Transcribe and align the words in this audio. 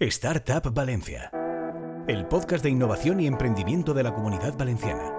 Startup 0.00 0.74
Valencia, 0.74 1.30
el 2.08 2.26
podcast 2.26 2.64
de 2.64 2.70
innovación 2.70 3.20
y 3.20 3.28
emprendimiento 3.28 3.94
de 3.94 4.02
la 4.02 4.12
comunidad 4.12 4.58
valenciana. 4.58 5.12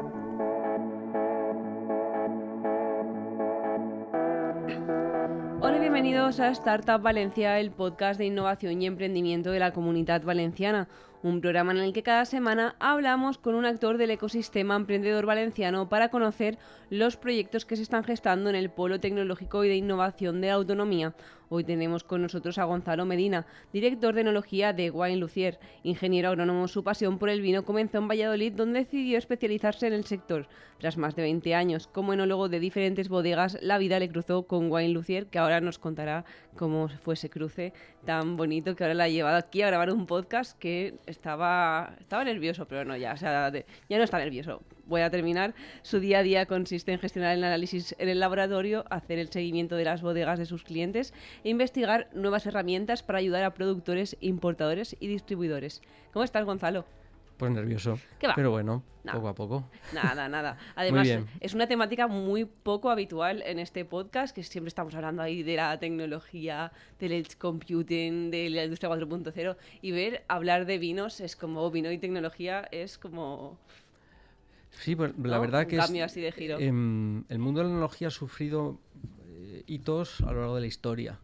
Hola 5.61 5.77
y 5.77 5.79
bienvenidos 5.79 6.41
a 6.41 6.49
Startup 6.49 7.01
Valencia, 7.01 7.57
el 7.57 7.71
podcast 7.71 8.19
de 8.19 8.25
innovación 8.25 8.81
y 8.81 8.85
emprendimiento 8.85 9.51
de 9.51 9.59
la 9.59 9.71
comunidad 9.71 10.23
valenciana 10.23 10.89
un 11.23 11.41
programa 11.41 11.71
en 11.71 11.79
el 11.79 11.93
que 11.93 12.03
cada 12.03 12.25
semana 12.25 12.75
hablamos 12.79 13.37
con 13.37 13.55
un 13.55 13.65
actor 13.65 13.97
del 13.97 14.11
ecosistema 14.11 14.75
emprendedor 14.75 15.25
valenciano 15.25 15.89
para 15.89 16.09
conocer 16.09 16.57
los 16.89 17.17
proyectos 17.17 17.65
que 17.65 17.75
se 17.75 17.83
están 17.83 18.03
gestando 18.03 18.49
en 18.49 18.55
el 18.55 18.69
polo 18.69 18.99
tecnológico 18.99 19.63
y 19.63 19.69
de 19.69 19.75
innovación 19.75 20.41
de 20.41 20.51
autonomía. 20.51 21.15
Hoy 21.49 21.63
tenemos 21.63 22.03
con 22.03 22.23
nosotros 22.23 22.57
a 22.57 22.63
Gonzalo 22.63 23.05
Medina, 23.05 23.45
director 23.71 24.15
de 24.15 24.21
enología 24.21 24.73
de 24.73 24.89
Wine 24.89 25.17
Lucier, 25.17 25.59
ingeniero 25.83 26.29
agrónomo. 26.29 26.67
Su 26.67 26.83
pasión 26.83 27.19
por 27.19 27.29
el 27.29 27.41
vino 27.41 27.63
comenzó 27.63 27.99
en 27.99 28.07
Valladolid, 28.07 28.53
donde 28.53 28.79
decidió 28.79 29.17
especializarse 29.17 29.85
en 29.85 29.93
el 29.93 30.05
sector. 30.05 30.47
Tras 30.79 30.97
más 30.97 31.15
de 31.15 31.21
20 31.21 31.53
años 31.53 31.87
como 31.87 32.13
enólogo 32.13 32.49
de 32.49 32.59
diferentes 32.59 33.09
bodegas, 33.09 33.59
la 33.61 33.77
vida 33.77 33.99
le 33.99 34.09
cruzó 34.09 34.47
con 34.47 34.71
Wine 34.71 34.89
Lucier, 34.89 35.27
que 35.27 35.37
ahora 35.37 35.61
nos 35.61 35.77
contará 35.77 36.25
cómo 36.55 36.87
fue 36.87 37.13
ese 37.13 37.29
cruce 37.29 37.73
tan 38.05 38.37
bonito 38.37 38.75
que 38.75 38.83
ahora 38.83 38.93
la 38.93 39.03
ha 39.05 39.09
llevado 39.09 39.37
aquí 39.37 39.61
a 39.61 39.67
grabar 39.67 39.91
un 39.91 40.05
podcast 40.05 40.57
que 40.57 40.95
estaba, 41.05 41.95
estaba 41.99 42.23
nervioso, 42.23 42.67
pero 42.67 42.85
no, 42.85 42.95
ya, 42.97 43.13
o 43.13 43.17
sea, 43.17 43.51
ya 43.89 43.97
no 43.97 44.03
está 44.03 44.17
nervioso. 44.17 44.61
Voy 44.85 45.01
a 45.01 45.09
terminar. 45.09 45.55
Su 45.81 45.99
día 45.99 46.19
a 46.19 46.23
día 46.23 46.45
consiste 46.45 46.91
en 46.91 46.99
gestionar 46.99 47.35
el 47.35 47.43
análisis 47.43 47.95
en 47.97 48.09
el 48.09 48.19
laboratorio, 48.19 48.85
hacer 48.89 49.19
el 49.19 49.31
seguimiento 49.31 49.75
de 49.75 49.85
las 49.85 50.01
bodegas 50.01 50.39
de 50.39 50.45
sus 50.45 50.63
clientes 50.63 51.13
e 51.43 51.49
investigar 51.49 52.09
nuevas 52.13 52.45
herramientas 52.45 53.03
para 53.03 53.19
ayudar 53.19 53.43
a 53.43 53.53
productores, 53.53 54.15
importadores 54.21 54.95
y 54.99 55.07
distribuidores. 55.07 55.81
¿Cómo 56.11 56.23
estás, 56.23 56.45
Gonzalo? 56.45 56.85
Pues 57.37 57.51
nervioso. 57.51 57.99
Pero 58.35 58.51
bueno, 58.51 58.83
poco 59.11 59.27
a 59.27 59.35
poco. 59.35 59.69
Nada, 59.93 60.29
nada. 60.29 60.57
Además, 60.75 61.07
es 61.39 61.53
una 61.53 61.67
temática 61.67 62.07
muy 62.07 62.45
poco 62.45 62.89
habitual 62.89 63.41
en 63.45 63.59
este 63.59 63.83
podcast, 63.83 64.33
que 64.33 64.43
siempre 64.43 64.69
estamos 64.69 64.95
hablando 64.95 65.21
ahí 65.21 65.43
de 65.43 65.57
la 65.57 65.77
tecnología, 65.79 66.71
del 66.99 67.11
edge 67.11 67.37
computing, 67.37 68.31
de 68.31 68.49
la 68.49 68.63
industria 68.63 68.89
4.0, 68.89 69.57
y 69.81 69.91
ver 69.91 70.23
hablar 70.27 70.65
de 70.65 70.77
vinos 70.77 71.19
es 71.19 71.35
como 71.35 71.69
vino 71.71 71.91
y 71.91 71.97
tecnología 71.97 72.67
es 72.71 72.97
como... 72.97 73.57
Sí, 74.71 74.95
pues 74.95 75.13
la 75.21 75.39
verdad 75.39 75.67
que 75.67 75.77
cambio 75.77 76.03
así 76.03 76.19
de 76.19 76.31
giro. 76.31 76.59
Em, 76.59 77.23
el 77.29 77.39
mundo 77.39 77.59
de 77.59 77.65
la 77.65 77.69
tecnología 77.69 78.09
ha 78.09 78.11
sufrido 78.11 78.77
eh, 79.29 79.63
hitos 79.67 80.19
a 80.21 80.31
lo 80.31 80.39
largo 80.41 80.55
de 80.55 80.61
la 80.61 80.67
historia 80.67 81.19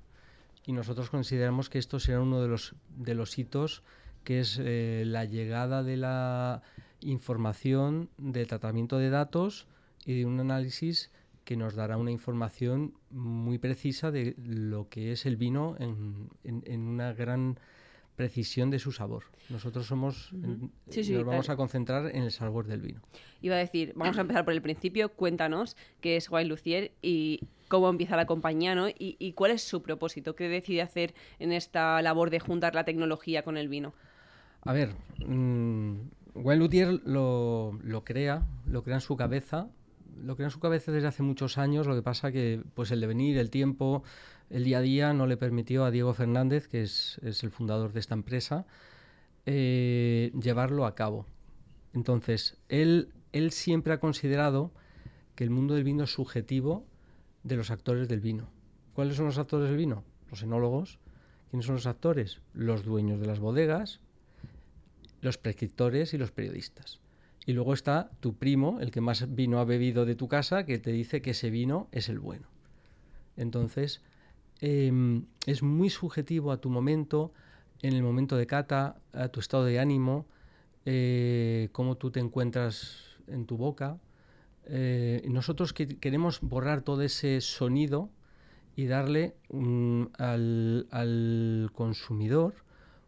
y 0.65 0.71
nosotros 0.71 1.09
consideramos 1.09 1.69
que 1.69 1.79
esto 1.79 1.99
será 1.99 2.21
uno 2.21 2.41
de 2.41 2.47
los, 2.47 2.75
de 2.95 3.13
los 3.13 3.37
hitos 3.37 3.83
que 4.23 4.39
es 4.39 4.59
eh, 4.61 5.03
la 5.05 5.25
llegada 5.25 5.83
de 5.83 5.97
la 5.97 6.61
información 7.01 8.09
de 8.17 8.45
tratamiento 8.45 8.97
de 8.97 9.09
datos 9.09 9.67
y 10.05 10.19
de 10.19 10.25
un 10.25 10.39
análisis 10.39 11.11
que 11.43 11.57
nos 11.57 11.75
dará 11.75 11.97
una 11.97 12.11
información 12.11 12.93
muy 13.09 13.57
precisa 13.57 14.11
de 14.11 14.35
lo 14.37 14.89
que 14.89 15.11
es 15.11 15.25
el 15.25 15.37
vino 15.37 15.75
en, 15.79 16.29
en, 16.43 16.81
una 16.81 17.13
gran 17.13 17.59
precisión 18.15 18.69
de 18.69 18.77
su 18.77 18.91
sabor. 18.91 19.23
Nosotros 19.49 19.87
somos, 19.87 20.31
nos 20.33 21.25
vamos 21.25 21.49
a 21.49 21.55
concentrar 21.55 22.15
en 22.15 22.23
el 22.23 22.31
sabor 22.31 22.67
del 22.67 22.81
vino. 22.81 23.01
Iba 23.41 23.55
a 23.55 23.59
decir, 23.59 23.93
vamos 23.95 24.17
a 24.17 24.21
empezar 24.21 24.45
por 24.45 24.53
el 24.53 24.61
principio, 24.61 25.09
cuéntanos 25.13 25.75
qué 25.99 26.15
es 26.15 26.29
Wine 26.29 26.45
Lucier 26.45 26.91
y 27.01 27.39
cómo 27.67 27.89
empieza 27.89 28.15
la 28.15 28.27
compañía, 28.27 28.75
¿no? 28.75 28.89
Y, 28.89 29.15
y 29.17 29.33
cuál 29.33 29.51
es 29.51 29.63
su 29.63 29.81
propósito, 29.81 30.35
qué 30.35 30.47
decide 30.47 30.81
hacer 30.83 31.15
en 31.39 31.51
esta 31.51 32.01
labor 32.03 32.29
de 32.29 32.39
juntar 32.39 32.75
la 32.75 32.83
tecnología 32.83 33.43
con 33.43 33.57
el 33.57 33.67
vino. 33.67 33.93
A 34.63 34.73
ver, 34.73 34.95
mmm, 35.25 35.95
Luthier 36.35 37.01
lo, 37.05 38.03
crea, 38.05 38.47
lo 38.65 38.83
crea 38.83 38.95
en 38.95 39.01
su 39.01 39.17
cabeza, 39.17 39.69
lo 40.23 40.35
crea 40.35 40.47
en 40.47 40.51
su 40.51 40.59
cabeza 40.59 40.91
desde 40.91 41.07
hace 41.07 41.23
muchos 41.23 41.57
años, 41.57 41.87
lo 41.87 41.95
que 41.95 42.03
pasa 42.03 42.31
que 42.31 42.61
pues 42.75 42.91
el 42.91 43.01
devenir, 43.01 43.37
el 43.37 43.49
tiempo, 43.49 44.03
el 44.49 44.63
día 44.63 44.77
a 44.77 44.81
día 44.81 45.13
no 45.13 45.25
le 45.25 45.37
permitió 45.37 45.83
a 45.83 45.91
Diego 45.91 46.13
Fernández, 46.13 46.67
que 46.67 46.83
es, 46.83 47.19
el 47.23 47.51
fundador 47.51 47.91
de 47.91 47.99
esta 47.99 48.13
empresa, 48.13 48.65
eh, 49.45 50.31
llevarlo 50.39 50.85
a 50.85 50.93
cabo. 50.93 51.25
Entonces, 51.93 52.57
él, 52.69 53.09
él 53.31 53.51
siempre 53.51 53.93
ha 53.93 53.99
considerado 53.99 54.71
que 55.35 55.43
el 55.43 55.49
mundo 55.49 55.73
del 55.73 55.83
vino 55.83 56.03
es 56.03 56.13
subjetivo 56.13 56.85
de 57.43 57.55
los 57.55 57.71
actores 57.71 58.07
del 58.07 58.21
vino. 58.21 58.49
¿Cuáles 58.93 59.15
son 59.15 59.25
los 59.25 59.39
actores 59.39 59.69
del 59.69 59.77
vino? 59.77 60.03
Los 60.29 60.43
enólogos. 60.43 60.99
¿Quiénes 61.49 61.65
son 61.65 61.75
los 61.75 61.87
actores? 61.87 62.39
Los 62.53 62.83
dueños 62.83 63.19
de 63.19 63.25
las 63.25 63.39
bodegas, 63.39 63.99
los 65.21 65.37
prescriptores 65.37 66.13
y 66.13 66.17
los 66.17 66.31
periodistas. 66.31 66.99
Y 67.45 67.53
luego 67.53 67.73
está 67.73 68.11
tu 68.19 68.35
primo, 68.35 68.79
el 68.81 68.91
que 68.91 69.01
más 69.01 69.33
vino 69.33 69.59
ha 69.59 69.65
bebido 69.65 70.05
de 70.05 70.15
tu 70.15 70.27
casa, 70.27 70.65
que 70.65 70.77
te 70.77 70.91
dice 70.91 71.21
que 71.21 71.31
ese 71.31 71.49
vino 71.49 71.87
es 71.91 72.09
el 72.09 72.19
bueno. 72.19 72.47
Entonces, 73.37 74.01
em, 74.59 75.25
es 75.47 75.63
muy 75.63 75.89
subjetivo 75.89 76.51
a 76.51 76.61
tu 76.61 76.69
momento, 76.69 77.33
en 77.81 77.93
el 77.93 78.03
momento 78.03 78.37
de 78.37 78.45
cata, 78.45 79.01
a 79.13 79.29
tu 79.29 79.39
estado 79.39 79.65
de 79.65 79.79
ánimo, 79.79 80.27
eh, 80.85 81.69
cómo 81.71 81.97
tú 81.97 82.11
te 82.11 82.19
encuentras 82.19 83.17
en 83.27 83.45
tu 83.45 83.57
boca. 83.57 83.97
Eh, 84.65 85.25
nosotros 85.27 85.73
queremos 85.73 86.41
borrar 86.41 86.83
todo 86.83 87.01
ese 87.01 87.41
sonido 87.41 88.09
y 88.75 88.85
darle 88.85 89.35
al, 90.19 90.87
al 90.91 91.71
consumidor 91.73 92.53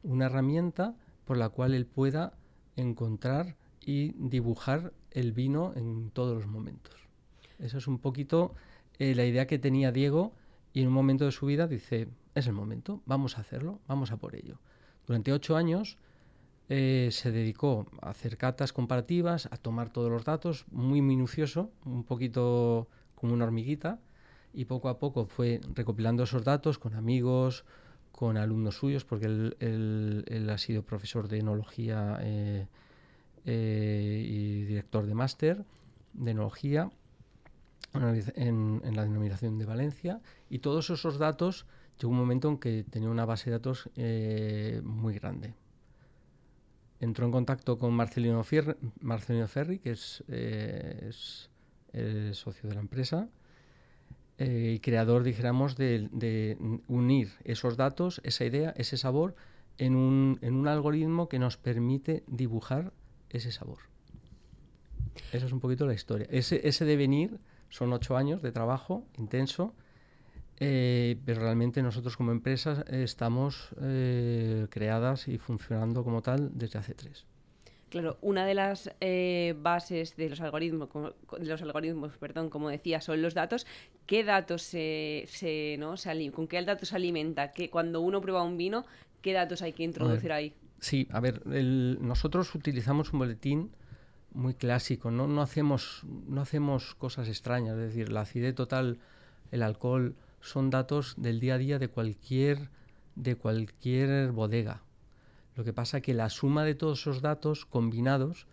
una 0.01 0.25
herramienta 0.25 0.95
por 1.25 1.37
la 1.37 1.49
cual 1.49 1.73
él 1.73 1.85
pueda 1.85 2.33
encontrar 2.75 3.55
y 3.81 4.13
dibujar 4.17 4.93
el 5.11 5.31
vino 5.31 5.73
en 5.75 6.09
todos 6.11 6.35
los 6.35 6.47
momentos. 6.47 6.95
Esa 7.59 7.77
es 7.77 7.87
un 7.87 7.99
poquito 7.99 8.53
eh, 8.99 9.15
la 9.15 9.25
idea 9.25 9.47
que 9.47 9.59
tenía 9.59 9.91
Diego 9.91 10.33
y 10.73 10.81
en 10.81 10.87
un 10.87 10.93
momento 10.93 11.25
de 11.25 11.31
su 11.31 11.45
vida 11.45 11.67
dice, 11.67 12.07
es 12.35 12.47
el 12.47 12.53
momento, 12.53 13.01
vamos 13.05 13.37
a 13.37 13.41
hacerlo, 13.41 13.79
vamos 13.87 14.11
a 14.11 14.17
por 14.17 14.35
ello. 14.35 14.59
Durante 15.05 15.31
ocho 15.31 15.55
años 15.55 15.97
eh, 16.69 17.09
se 17.11 17.31
dedicó 17.31 17.85
a 18.01 18.09
hacer 18.09 18.37
catas 18.37 18.73
comparativas, 18.73 19.47
a 19.51 19.57
tomar 19.57 19.89
todos 19.91 20.09
los 20.09 20.23
datos, 20.25 20.65
muy 20.71 21.01
minucioso, 21.01 21.71
un 21.85 22.03
poquito 22.03 22.87
como 23.15 23.33
una 23.33 23.45
hormiguita, 23.45 23.99
y 24.53 24.65
poco 24.65 24.89
a 24.89 24.99
poco 24.99 25.25
fue 25.25 25.59
recopilando 25.73 26.23
esos 26.23 26.43
datos 26.43 26.79
con 26.79 26.93
amigos, 26.93 27.65
con 28.13 28.37
alumnos 28.37 28.77
suyos, 28.77 29.03
porque 29.05 29.25
él, 29.25 30.47
ha 30.49 30.57
sido 30.59 30.83
profesor 30.83 31.27
de 31.27 31.39
enología 31.39 32.19
eh, 32.21 32.67
eh, 33.43 34.25
y 34.25 34.63
director 34.65 35.07
de 35.07 35.15
máster 35.15 35.65
de 36.13 36.31
enología 36.31 36.91
en, 38.35 38.81
la 38.95 39.03
denominación 39.03 39.57
de 39.57 39.65
Valencia. 39.65 40.21
Y 40.47 40.59
todos 40.59 40.91
esos 40.91 41.17
datos 41.17 41.65
llegó 41.99 42.11
un 42.11 42.19
momento 42.19 42.49
en 42.49 42.59
que 42.59 42.83
tenía 42.83 43.09
una 43.09 43.25
base 43.25 43.49
de 43.49 43.57
datos 43.57 43.89
eh, 43.95 44.79
muy 44.83 45.15
grande. 45.15 45.55
Entró 46.99 47.25
en 47.25 47.31
contacto 47.31 47.79
con 47.79 47.95
Marcelino, 47.95 48.43
Marcelino 49.01 49.47
Ferri, 49.47 49.79
que 49.79 49.89
es 49.91 50.23
el 50.27 52.35
socio 52.35 52.69
de 52.69 52.75
la 52.75 52.81
empresa, 52.81 53.27
eh, 54.45 54.79
creador, 54.81 55.23
dijéramos, 55.23 55.77
de, 55.77 56.57
unir 56.87 57.31
esos 57.45 57.77
datos, 57.77 58.19
esa 58.25 58.43
idea, 58.43 58.73
ese 58.75 58.97
sabor, 58.97 59.35
en 59.77 59.95
un, 59.95 60.37
en 60.41 60.55
un 60.55 60.67
algoritmo 60.67 61.29
que 61.29 61.39
nos 61.39 61.55
permite 61.55 62.23
dibujar 62.27 62.91
ese 63.29 63.53
sabor. 63.53 63.79
Esa 65.31 65.45
es 65.45 65.51
un 65.53 65.61
poquito 65.61 65.85
la 65.85 65.93
historia. 65.93 66.27
Ese, 66.29 66.85
devenir 66.85 67.39
son 67.69 67.93
ocho 67.93 68.17
años 68.17 68.41
de 68.41 68.51
trabajo 68.51 69.07
intenso, 69.17 69.73
eh, 70.59 71.17
pero 71.25 71.41
realmente 71.41 71.81
nosotros 71.81 72.17
como 72.17 72.33
empresa 72.33 72.83
estamos 72.89 73.69
eh, 73.81 74.67
creadas 74.69 75.29
y 75.29 75.37
funcionando 75.37 76.03
como 76.03 76.21
tal 76.21 76.51
desde 76.53 76.79
hace 76.79 76.93
tres. 76.95 77.25
Claro, 77.93 78.17
una 78.21 78.43
de 78.47 78.55
las 78.55 78.89
eh, 79.01 79.53
bases 79.61 80.15
de 80.15 80.27
los 80.27 80.41
algoritmos, 80.41 80.89
de 81.37 81.45
los 81.45 81.61
algoritmos, 81.61 82.17
perdón, 82.17 82.49
como 82.49 82.69
decía, 82.69 82.99
son 83.01 83.21
los 83.21 83.35
datos. 83.35 83.67
¿Qué 84.07 84.23
datos 84.23 84.63
se, 84.63 85.25
se 85.27 85.75
no, 85.77 85.95
se 85.95 86.31
con 86.31 86.47
qué 86.47 86.59
datos 86.63 86.89
se 86.89 86.95
alimenta? 86.95 87.51
Que 87.51 87.69
cuando 87.69 88.01
uno 88.01 88.19
prueba 88.19 88.41
un 88.41 88.57
vino, 88.57 88.83
¿qué 89.21 89.33
datos 89.33 89.61
hay 89.61 89.73
que 89.73 89.83
introducir 89.83 90.31
ahí? 90.31 90.55
Sí, 90.79 91.07
a 91.11 91.19
ver, 91.19 91.45
nosotros 91.45 92.55
utilizamos 92.55 93.13
un 93.13 93.19
boletín 93.19 93.69
muy 94.31 94.55
clásico, 94.55 95.11
¿no? 95.11 95.27
No 95.27 95.43
hacemos, 95.43 96.01
no 96.27 96.41
hacemos 96.41 96.95
cosas 96.95 97.27
extrañas, 97.27 97.77
es 97.77 97.93
decir, 97.93 98.11
la 98.11 98.21
acidez 98.21 98.55
total, 98.55 98.97
el 99.51 99.61
alcohol, 99.61 100.15
son 100.41 100.71
datos 100.71 101.13
del 101.17 101.39
día 101.39 101.53
a 101.53 101.57
día 101.59 101.77
de 101.77 101.89
cualquier, 101.89 102.71
de 103.13 103.35
cualquier 103.35 104.31
bodega. 104.31 104.81
Lo 105.55 105.63
que 105.63 105.73
pasa 105.73 105.97
es 105.97 106.03
que 106.03 106.13
la 106.13 106.29
suma 106.29 106.63
de 106.63 106.75
todos 106.75 107.01
esos 107.01 107.21
datos 107.21 107.65
combinados, 107.65 108.47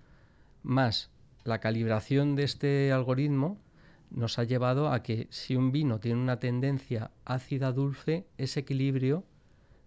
más 0.63 1.11
la 1.45 1.61
calibración 1.61 2.37
de 2.37 2.45
este 2.45 2.93
algoritmo, 2.93 3.59
nos 4.11 4.39
ha 4.39 4.45
llevado 4.45 4.93
a 4.93 5.03
que 5.03 5.29
si 5.31 5.57
un 5.57 5.73
vino 5.73 6.01
tiene 6.01 6.21
una 6.21 6.39
tendencia 6.39 7.11
ácida-dulce, 7.25 8.27
ese 8.39 8.61
equilibrio 8.61 9.25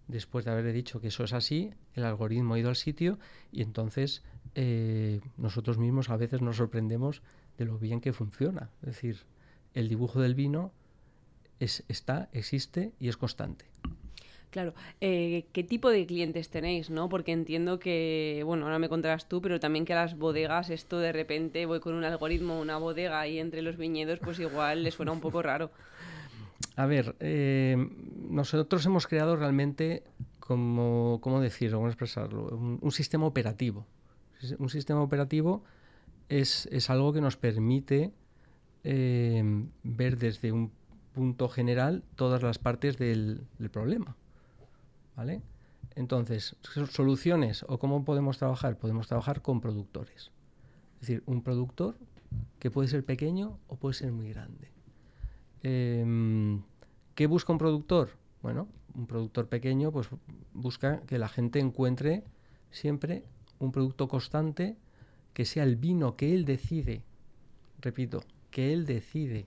después 0.08 0.44
de 0.44 0.50
haberle 0.50 0.72
dicho 0.72 1.00
que 1.00 1.08
eso 1.08 1.24
es 1.24 1.32
así, 1.32 1.72
el 1.94 2.04
algoritmo 2.04 2.54
ha 2.54 2.58
ido 2.58 2.68
al 2.68 2.76
sitio 2.76 3.18
y 3.52 3.62
entonces 3.62 4.22
eh, 4.54 5.20
nosotros 5.36 5.78
mismos 5.78 6.10
a 6.10 6.16
veces 6.16 6.42
nos 6.42 6.56
sorprendemos 6.56 7.22
de 7.58 7.64
lo 7.64 7.78
bien 7.78 8.00
que 8.00 8.12
funciona. 8.12 8.70
Es 8.82 8.86
decir, 8.86 9.24
el 9.72 9.88
dibujo 9.88 10.20
del 10.20 10.34
vino 10.34 10.72
es, 11.60 11.84
está, 11.88 12.28
existe 12.32 12.92
y 12.98 13.08
es 13.08 13.16
constante. 13.16 13.66
Claro, 14.54 14.72
eh, 15.00 15.46
¿qué 15.52 15.64
tipo 15.64 15.90
de 15.90 16.06
clientes 16.06 16.48
tenéis? 16.48 16.88
¿no? 16.88 17.08
Porque 17.08 17.32
entiendo 17.32 17.80
que, 17.80 18.40
bueno, 18.46 18.66
ahora 18.66 18.78
me 18.78 18.88
contarás 18.88 19.28
tú, 19.28 19.42
pero 19.42 19.58
también 19.58 19.84
que 19.84 19.94
a 19.94 19.96
las 19.96 20.16
bodegas 20.16 20.70
esto 20.70 21.00
de 21.00 21.10
repente 21.10 21.66
voy 21.66 21.80
con 21.80 21.92
un 21.92 22.04
algoritmo, 22.04 22.60
una 22.60 22.78
bodega 22.78 23.18
ahí 23.18 23.40
entre 23.40 23.62
los 23.62 23.76
viñedos, 23.76 24.20
pues 24.20 24.38
igual 24.38 24.84
les 24.84 24.94
suena 24.94 25.10
un 25.10 25.18
poco 25.18 25.42
raro. 25.42 25.72
A 26.76 26.86
ver, 26.86 27.16
eh, 27.18 27.76
nosotros 28.30 28.86
hemos 28.86 29.08
creado 29.08 29.34
realmente, 29.34 30.04
como, 30.38 31.18
¿cómo 31.20 31.40
decirlo? 31.40 31.78
¿Cómo 31.78 31.88
expresarlo? 31.88 32.46
Un, 32.80 32.92
sistema 32.92 33.26
operativo. 33.26 33.84
Un 34.60 34.70
sistema 34.70 35.02
operativo 35.02 35.64
es, 36.28 36.68
algo 36.90 37.12
que 37.12 37.20
nos 37.20 37.36
permite 37.36 38.12
eh, 38.84 39.42
ver 39.82 40.16
desde 40.16 40.52
un 40.52 40.70
punto 41.12 41.48
general 41.48 42.04
todas 42.14 42.40
las 42.44 42.60
partes 42.60 42.98
del 42.98 43.48
problema. 43.72 44.14
¿Vale? 45.16 45.42
Entonces, 45.94 46.56
soluciones 46.90 47.64
o 47.68 47.78
cómo 47.78 48.04
podemos 48.04 48.38
trabajar, 48.38 48.78
podemos 48.78 49.06
trabajar 49.06 49.42
con 49.42 49.60
productores. 49.60 50.32
Es 50.94 51.08
decir, 51.08 51.22
un 51.26 51.42
productor 51.42 51.96
que 52.58 52.70
puede 52.70 52.88
ser 52.88 53.04
pequeño 53.04 53.58
o 53.68 53.76
puede 53.76 53.94
ser 53.94 54.10
muy 54.12 54.30
grande. 54.30 54.70
Em, 55.62 56.62
¿Qué 57.14 57.26
busca 57.26 57.52
un 57.52 57.58
productor? 57.58 58.10
Bueno, 58.42 58.68
un 58.94 59.06
productor 59.06 59.48
pequeño 59.48 59.92
pues 59.92 60.08
busca 60.52 61.00
que 61.06 61.18
la 61.18 61.28
gente 61.28 61.60
encuentre 61.60 62.24
siempre 62.70 63.24
un 63.58 63.70
producto 63.70 64.08
constante 64.08 64.76
que 65.32 65.44
sea 65.44 65.64
el 65.64 65.76
vino 65.76 66.16
que 66.16 66.34
él 66.34 66.44
decide, 66.44 67.02
repito, 67.80 68.22
que 68.50 68.72
él 68.72 68.86
decide 68.86 69.46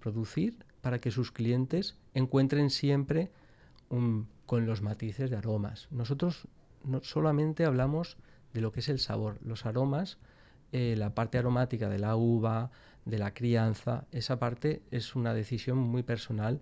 producir 0.00 0.64
para 0.80 1.00
que 1.00 1.10
sus 1.10 1.32
clientes 1.32 1.96
encuentren 2.14 2.70
siempre 2.70 3.30
un 3.88 4.28
con 4.46 4.66
los 4.66 4.80
matices 4.80 5.30
de 5.30 5.36
aromas. 5.36 5.88
Nosotros 5.90 6.48
no 6.84 7.02
solamente 7.02 7.64
hablamos 7.64 8.16
de 8.54 8.60
lo 8.60 8.72
que 8.72 8.80
es 8.80 8.88
el 8.88 8.98
sabor, 8.98 9.38
los 9.42 9.66
aromas, 9.66 10.18
eh, 10.72 10.94
la 10.96 11.14
parte 11.14 11.38
aromática 11.38 11.88
de 11.88 11.98
la 11.98 12.16
uva, 12.16 12.70
de 13.04 13.18
la 13.18 13.34
crianza, 13.34 14.06
esa 14.10 14.38
parte 14.38 14.82
es 14.90 15.14
una 15.14 15.32
decisión 15.32 15.78
muy 15.78 16.02
personal 16.02 16.60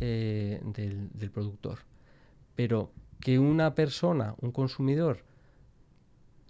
eh, 0.00 0.60
del, 0.64 1.30
productor. 1.30 1.80
Pero 2.56 2.90
que 3.20 3.38
una 3.38 3.74
persona, 3.74 4.34
un 4.40 4.50
consumidor, 4.50 5.24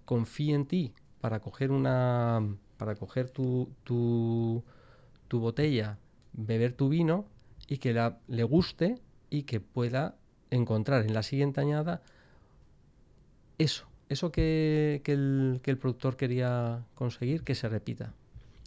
confíe 0.04 0.54
en 0.54 0.66
ti 0.66 0.94
para 1.20 1.40
coger 1.40 1.70
una 1.70 2.42
para 2.76 2.96
coger 2.96 3.30
tu, 3.30 3.70
tu, 3.84 4.64
tu 5.28 5.38
botella, 5.38 5.98
beber 6.32 6.72
tu 6.72 6.88
vino 6.88 7.26
y 7.68 7.78
que 7.78 7.92
la, 7.92 8.18
le 8.26 8.42
guste 8.42 8.98
y 9.30 9.44
que 9.44 9.60
pueda 9.60 10.16
encontrar 10.50 11.04
en 11.04 11.14
la 11.14 11.22
siguiente 11.22 11.60
añada 11.60 12.02
eso, 13.58 13.86
eso 14.08 14.30
que, 14.30 15.02
el, 15.06 15.78
productor 15.78 16.16
quería 16.16 16.84
conseguir, 16.94 17.42
que 17.42 17.54
se 17.54 17.68
repita. 17.68 18.12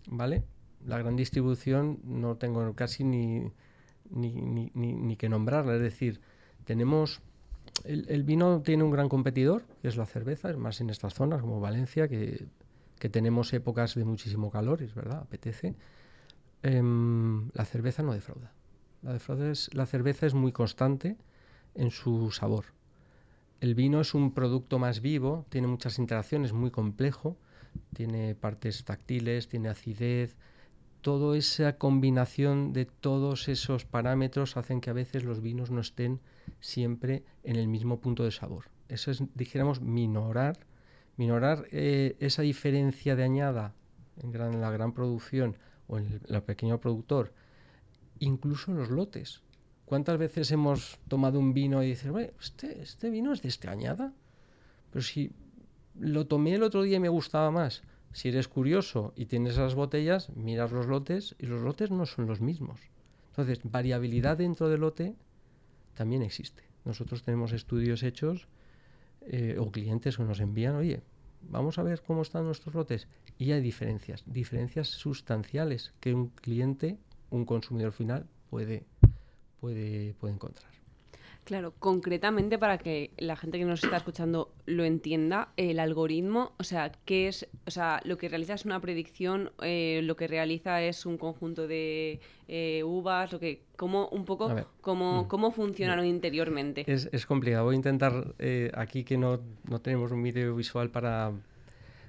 ¿Vale? 0.09 0.43
La 0.85 0.97
gran 0.97 1.15
distribución 1.15 1.99
no 2.03 2.37
tengo 2.37 2.73
casi 2.75 3.03
ni, 3.03 3.51
ni, 4.09 5.15
que 5.17 5.29
nombrarla, 5.29 5.75
es 5.75 5.81
decir, 5.81 6.21
tenemos... 6.65 7.21
El, 7.83 8.23
vino 8.23 8.61
tiene 8.61 8.83
un 8.83 8.91
gran 8.91 9.07
competidor, 9.09 9.63
que 9.81 9.89
es 9.89 9.97
la 9.97 10.05
cerveza, 10.05 10.49
es 10.49 10.57
más 10.57 10.81
en 10.81 10.89
estas 10.89 11.13
zonas 11.13 11.41
como 11.41 11.59
Valencia, 11.59 12.07
que, 12.07 12.47
tenemos 13.11 13.53
épocas 13.53 13.93
de 13.93 14.03
muchísimo 14.03 14.49
calor, 14.49 14.81
es 14.81 14.95
verdad, 14.95 15.19
apetece. 15.19 15.75
Em, 16.63 17.49
la 17.53 17.65
cerveza 17.65 18.01
no 18.01 18.13
defrauda. 18.13 18.51
La, 19.03 19.13
defrauda 19.13 19.51
es, 19.51 19.71
la 19.75 19.85
cerveza 19.85 20.25
es 20.25 20.33
muy 20.33 20.51
constante, 20.51 21.15
en 21.77 21.91
su 21.91 22.31
sabor. 22.31 22.65
El 23.61 23.73
vino 23.73 24.01
es 24.01 24.13
un 24.13 24.33
producto 24.33 24.77
más 24.77 25.01
vivo, 25.01 25.45
tiene 25.49 25.67
muchas 25.67 25.97
interacciones, 25.97 26.53
muy 26.53 26.69
complejo, 26.69 27.37
tiene 27.93 28.35
partes 28.35 28.83
táctiles, 28.83 29.47
tiene 29.47 29.69
acidez, 29.69 30.35
toda 31.01 31.37
esa 31.37 31.77
combinación 31.77 32.73
de 32.73 32.85
todos 32.85 33.47
esos 33.47 33.85
parámetros 33.85 34.57
hacen 34.57 34.81
que 34.81 34.89
a 34.89 34.93
veces 34.93 35.23
los 35.23 35.41
vinos 35.41 35.71
no 35.71 35.81
estén 35.81 36.19
siempre 36.59 37.23
en 37.43 37.55
el 37.55 37.67
mismo 37.67 37.99
punto 37.99 38.23
de 38.23 38.31
sabor. 38.31 38.65
Eso 38.89 39.11
es, 39.11 39.23
dijéramos, 39.35 39.81
minorar, 39.81 40.57
minorar 41.15 41.65
eh, 41.71 42.15
esa 42.19 42.41
diferencia 42.41 43.15
de 43.15 43.23
añada 43.23 43.73
en, 44.21 44.61
la 44.61 44.71
gran 44.71 44.93
producción 44.93 45.57
o 45.87 45.97
en 45.97 46.19
el 46.27 46.43
pequeño 46.43 46.79
productor, 46.79 47.33
incluso 48.19 48.71
en 48.71 48.77
los 48.77 48.89
lotes. 48.89 49.41
¿Cuántas 49.87 50.17
veces 50.17 50.51
hemos 50.51 50.99
tomado 51.07 51.39
un 51.39 51.53
vino 51.53 51.81
y 51.81 51.87
dices, 51.87 52.11
este, 52.41 52.81
este 52.81 53.09
vino 53.09 53.31
es 53.31 53.41
de 53.41 53.47
este 53.47 53.69
añada? 53.69 54.11
Pero 54.91 55.01
si 55.01 55.31
lo 55.97 56.27
tomé 56.27 56.55
el 56.55 56.63
otro 56.63 56.81
día 56.83 56.97
y 56.97 56.99
me 56.99 57.07
gustaba 57.07 57.51
más. 57.51 57.83
Si 58.11 58.27
eres 58.27 58.49
curioso 58.49 59.13
y 59.15 59.27
tienes 59.27 59.55
las 59.55 59.75
botellas, 59.75 60.29
miras 60.35 60.73
los 60.73 60.87
lotes 60.87 61.37
y 61.39 61.45
los 61.45 61.61
lotes 61.61 61.89
no 61.89 62.05
son 62.05 62.25
los 62.25 62.41
mismos. 62.41 62.81
Entonces, 63.29 63.61
variabilidad 63.63 64.35
dentro 64.35 64.67
del 64.67 64.81
lote 64.81 65.15
también 65.93 66.21
existe. 66.21 66.63
Nosotros 66.83 67.23
tenemos 67.23 67.53
estudios 67.53 68.03
hechos 68.03 68.49
eh, 69.21 69.55
o 69.57 69.71
clientes 69.71 70.17
que 70.17 70.23
nos 70.23 70.41
envían, 70.41 70.75
oye, 70.75 70.99
vamos 71.43 71.79
a 71.79 71.83
ver 71.83 72.01
cómo 72.05 72.23
están 72.23 72.43
nuestros 72.43 72.75
lotes. 72.75 73.07
Y 73.37 73.53
hay 73.53 73.61
diferencias, 73.61 74.25
diferencias 74.25 74.89
sustanciales 74.89 75.93
que 76.01 76.13
un 76.13 76.27
cliente, 76.27 76.97
un 77.29 77.45
consumidor 77.45 77.93
final, 77.93 78.25
puede 78.49 78.85
puede, 79.59 80.13
puede 80.15 80.33
encontrar. 80.33 80.77
Claro, 81.47 81.73
concretamente 81.79 82.57
para 82.57 82.77
que 82.77 83.11
la 83.17 83.37
gente 83.37 83.57
que 83.57 83.63
nos 83.63 83.81
está 83.81 83.95
escuchando 83.95 84.51
lo 84.65 84.83
entienda, 84.83 85.47
el 85.55 85.79
algoritmo, 85.79 86.51
o 86.59 86.65
sea, 86.65 86.91
¿qué 87.05 87.29
es? 87.29 87.47
O 87.65 87.71
sea, 87.71 88.01
lo 88.03 88.17
que 88.17 88.27
realiza 88.27 88.53
es 88.53 88.65
una 88.65 88.81
predicción, 88.81 89.53
eh, 89.61 90.01
lo 90.03 90.17
que 90.17 90.27
realiza 90.27 90.81
es 90.81 91.05
un 91.05 91.17
conjunto 91.17 91.65
de 91.65 92.19
eh, 92.49 92.83
uvas, 92.83 93.31
lo 93.31 93.39
que, 93.39 93.61
cómo, 93.77 94.09
un 94.09 94.25
poco, 94.25 94.53
cómo, 94.81 95.23
mm. 95.23 95.27
cómo 95.29 95.51
funcionaron 95.51 96.05
interiormente. 96.05 96.83
Es, 96.85 97.07
es, 97.13 97.25
complicado. 97.25 97.63
Voy 97.63 97.75
a 97.75 97.77
intentar 97.77 98.35
eh, 98.39 98.69
aquí 98.73 99.05
que 99.05 99.17
no, 99.17 99.39
no 99.69 99.79
tenemos 99.79 100.11
un 100.11 100.21
vídeo 100.21 100.53
visual 100.53 100.89
para. 100.89 101.31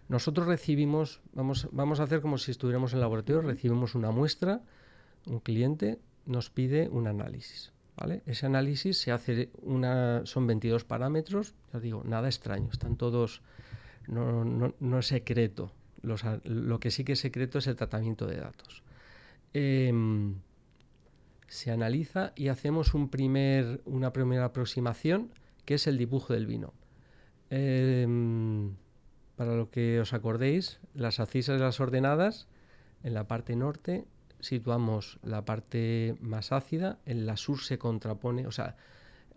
Nosotros 0.08 0.48
recibimos, 0.48 1.20
vamos, 1.32 1.68
vamos 1.70 2.00
a 2.00 2.02
hacer 2.02 2.20
como 2.20 2.38
si 2.38 2.50
estuviéramos 2.50 2.90
en 2.92 2.96
el 2.96 3.02
laboratorio, 3.02 3.42
recibimos 3.42 3.94
una 3.94 4.10
muestra, 4.10 4.62
un 5.26 5.38
cliente, 5.38 6.00
nos 6.28 6.50
pide 6.50 6.88
un 6.88 7.08
análisis. 7.08 7.72
Ese 8.26 8.46
análisis 8.46 8.98
se 8.98 9.10
hace 9.10 9.50
una, 9.62 10.24
son 10.24 10.46
22 10.46 10.84
parámetros, 10.84 11.54
ya 11.72 11.80
digo, 11.80 12.04
nada 12.04 12.28
extraño, 12.28 12.68
están 12.70 12.96
todos, 12.96 13.42
no, 14.06 14.44
no, 14.44 14.98
es 14.98 15.06
secreto. 15.06 15.72
lo 16.02 16.78
que 16.78 16.92
sí 16.92 17.02
que 17.02 17.14
es 17.14 17.18
secreto 17.18 17.58
es 17.58 17.66
el 17.66 17.74
tratamiento 17.74 18.26
de 18.26 18.36
datos. 18.36 18.84
Em, 19.52 20.36
se 21.48 21.72
analiza 21.72 22.32
y 22.36 22.48
hacemos 22.48 22.94
un 22.94 23.08
primer, 23.08 23.80
una 23.84 24.12
primera 24.12 24.44
aproximación 24.44 25.30
que 25.64 25.74
es 25.74 25.86
el 25.88 25.98
dibujo 25.98 26.34
del 26.34 26.46
vino. 26.46 26.74
Em, 27.50 28.76
para 29.34 29.56
lo 29.56 29.70
que 29.70 29.98
os 30.00 30.12
acordéis, 30.12 30.78
las 30.94 31.18
acisas 31.18 31.58
de 31.58 31.64
las 31.64 31.80
ordenadas 31.80 32.46
en 33.02 33.14
la 33.14 33.26
parte 33.26 33.56
norte 33.56 34.04
situamos 34.40 35.18
la 35.22 35.44
parte 35.44 36.16
más 36.20 36.52
ácida, 36.52 36.98
en 37.06 37.26
la 37.26 37.36
sur 37.36 37.60
se 37.60 37.78
contrapone, 37.78 38.46
o 38.46 38.52
sea, 38.52 38.76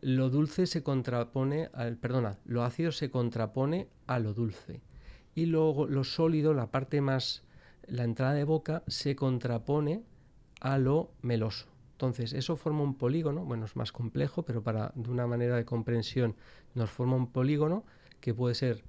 lo 0.01 0.29
dulce 0.29 0.65
se 0.65 0.83
contrapone 0.83 1.69
al, 1.73 1.97
perdona, 1.97 2.37
lo 2.45 2.63
ácido 2.63 2.91
se 2.91 3.09
contrapone 3.09 3.87
a 4.07 4.19
lo 4.19 4.33
dulce. 4.33 4.81
Y 5.35 5.45
luego 5.45 5.87
lo 5.87 6.03
sólido, 6.03 6.53
la 6.53 6.71
parte 6.71 7.01
más, 7.01 7.43
la 7.87 8.03
entrada 8.03 8.33
de 8.33 8.43
boca, 8.43 8.83
se 8.87 9.15
contrapone 9.15 10.03
a 10.59 10.77
lo 10.77 11.11
meloso. 11.21 11.67
Entonces, 11.93 12.33
eso 12.33 12.55
forma 12.55 12.81
un 12.81 12.95
polígono, 12.95 13.45
bueno, 13.45 13.65
es 13.65 13.75
más 13.75 13.91
complejo, 13.91 14.43
pero 14.43 14.63
para 14.63 14.91
de 14.95 15.09
una 15.09 15.27
manera 15.27 15.55
de 15.55 15.65
comprensión 15.65 16.35
nos 16.73 16.89
forma 16.89 17.15
un 17.15 17.31
polígono 17.31 17.85
que 18.19 18.33
puede 18.33 18.55
ser 18.55 18.83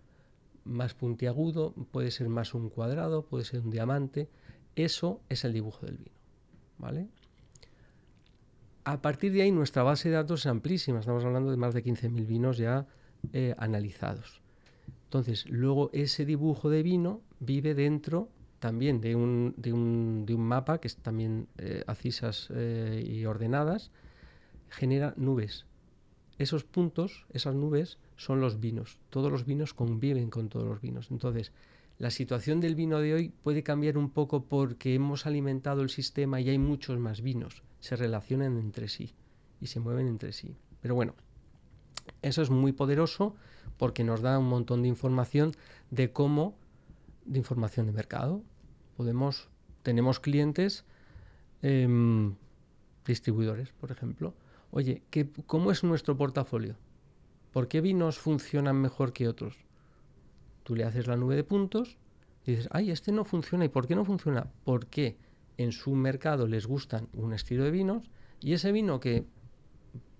más 0.64 0.94
puntiagudo, 0.94 1.74
puede 1.90 2.10
ser 2.10 2.28
más 2.28 2.54
un 2.54 2.70
cuadrado, 2.70 3.26
puede 3.26 3.44
ser 3.44 3.60
un 3.60 3.70
diamante, 3.70 4.30
eso 4.76 5.20
es 5.28 5.44
el 5.44 5.52
dibujo 5.52 5.86
del 5.86 5.98
vino. 5.98 6.22
¿vale? 6.82 7.08
A 8.84 9.00
partir 9.00 9.32
de 9.32 9.42
ahí 9.42 9.52
nuestra 9.52 9.84
base 9.84 10.08
de 10.08 10.16
datos 10.16 10.40
es 10.40 10.46
amplísima, 10.46 10.98
estamos 10.98 11.24
hablando 11.24 11.50
de 11.50 11.56
más 11.56 11.72
de 11.72 11.84
15.000 11.84 12.26
vinos 12.26 12.58
ya 12.58 12.86
eh, 13.32 13.54
analizados. 13.56 14.42
Entonces, 15.04 15.48
luego 15.48 15.90
ese 15.92 16.26
dibujo 16.26 16.68
de 16.68 16.82
vino 16.82 17.22
vive 17.38 17.74
dentro 17.74 18.28
también 18.58 19.00
de 19.00 19.14
un, 19.14 19.54
de 19.56 19.72
un, 19.72 20.24
de 20.26 20.34
un 20.34 20.42
mapa 20.42 20.78
que 20.78 20.88
es 20.88 20.96
también 20.96 21.48
eh, 21.58 21.84
acisas 21.86 22.48
eh, 22.50 23.04
y 23.06 23.24
ordenadas, 23.24 23.90
genera 24.68 25.14
nubes. 25.16 25.66
esos 26.38 26.64
puntos, 26.64 27.26
esas 27.30 27.54
nubes, 27.54 27.98
son 28.16 28.40
los 28.40 28.58
vinos. 28.58 28.98
Todos 29.10 29.30
los 29.30 29.44
vinos 29.44 29.74
conviven 29.74 30.30
con 30.30 30.48
todos 30.48 30.66
los 30.66 30.80
vinos. 30.80 31.10
Entonces, 31.10 31.52
la 32.02 32.10
situación 32.10 32.58
del 32.58 32.74
vino 32.74 32.98
de 32.98 33.14
hoy 33.14 33.28
puede 33.28 33.62
cambiar 33.62 33.96
un 33.96 34.10
poco 34.10 34.46
porque 34.46 34.92
hemos 34.92 35.24
alimentado 35.24 35.82
el 35.82 35.88
sistema 35.88 36.40
y 36.40 36.48
hay 36.48 36.58
muchos 36.58 36.98
más 36.98 37.20
vinos. 37.20 37.62
Se 37.78 37.94
relacionan 37.94 38.58
entre 38.58 38.88
sí 38.88 39.14
y 39.60 39.68
se 39.68 39.78
mueven 39.78 40.08
entre 40.08 40.32
sí. 40.32 40.56
Pero 40.80 40.96
bueno, 40.96 41.14
eso 42.20 42.42
es 42.42 42.50
muy 42.50 42.72
poderoso 42.72 43.36
porque 43.76 44.02
nos 44.02 44.20
da 44.20 44.36
un 44.40 44.48
montón 44.48 44.82
de 44.82 44.88
información 44.88 45.52
de 45.92 46.10
cómo, 46.10 46.58
de 47.24 47.38
información 47.38 47.86
de 47.86 47.92
mercado. 47.92 48.42
Podemos, 48.96 49.48
tenemos 49.84 50.18
clientes, 50.18 50.84
em, 51.62 52.34
distribuidores, 53.06 53.70
por 53.74 53.92
ejemplo. 53.92 54.34
Oye, 54.72 55.04
¿qué, 55.10 55.30
¿cómo 55.46 55.70
es 55.70 55.84
nuestro 55.84 56.16
portafolio? 56.16 56.74
¿Por 57.52 57.68
qué 57.68 57.80
vinos 57.80 58.18
funcionan 58.18 58.80
mejor 58.80 59.12
que 59.12 59.28
otros? 59.28 59.56
Tú 60.62 60.74
le 60.74 60.84
haces 60.84 61.06
la 61.06 61.16
nube 61.16 61.36
de 61.36 61.44
puntos 61.44 61.96
y 62.46 62.52
dices, 62.52 62.68
ay, 62.72 62.90
este 62.90 63.12
no 63.12 63.24
funciona. 63.24 63.64
¿Y 63.64 63.68
por 63.68 63.86
qué 63.86 63.94
no 63.94 64.04
funciona? 64.04 64.46
Porque 64.64 65.16
en 65.58 65.72
su 65.72 65.94
mercado 65.94 66.46
les 66.46 66.66
gustan 66.66 67.08
un 67.14 67.32
estilo 67.32 67.64
de 67.64 67.70
vinos 67.70 68.10
y 68.40 68.54
ese 68.54 68.72
vino 68.72 69.00
que 69.00 69.24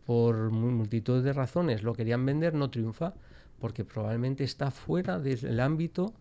por 0.07 0.51
multitud 0.51 1.23
de 1.23 1.33
razones 1.33 1.83
lo 1.83 1.95
querían 1.95 2.27
vender 2.27 2.55
no 2.55 2.71
triunfa 2.71 3.15
porque 3.61 3.85
probablemente 3.85 4.45
está 4.45 4.71
fuera 4.71 5.21
del 5.21 5.61
ámbito 5.61 6.13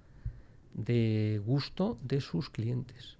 de 0.73 1.41
gusto 1.43 1.97
de 2.03 2.21
sus 2.21 2.49
clientes. 2.49 3.17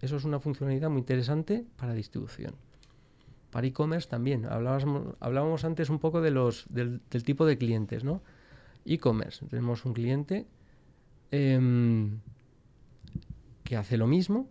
Eso 0.00 0.16
es 0.16 0.24
una 0.24 0.38
funcionalidad 0.38 0.90
muy 0.90 1.00
interesante 1.00 1.66
para 1.76 1.92
distribución. 1.92 2.54
Para 3.50 3.66
e-commerce 3.66 4.08
también. 4.08 4.46
Hablábamos, 4.46 5.64
antes 5.64 5.90
un 5.90 5.98
poco 5.98 6.20
de 6.20 6.30
los, 6.30 6.66
del, 6.68 7.00
tipo 7.24 7.46
de 7.46 7.58
clientes, 7.58 8.04
¿no? 8.04 8.22
E-commerce. 8.84 9.44
Tenemos 9.46 9.84
un 9.84 9.94
cliente 9.94 10.46
em, 11.30 12.20
que 13.64 13.76
hace 13.76 13.96
lo 13.96 14.06
mismo, 14.06 14.48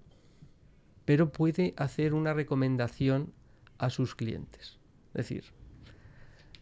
pero 1.05 1.31
puede 1.31 1.73
hacer 1.77 2.13
una 2.13 2.33
recomendación 2.33 3.33
a 3.77 3.89
sus 3.89 4.15
clientes. 4.15 4.79
Es 5.09 5.29
decir, 5.29 5.43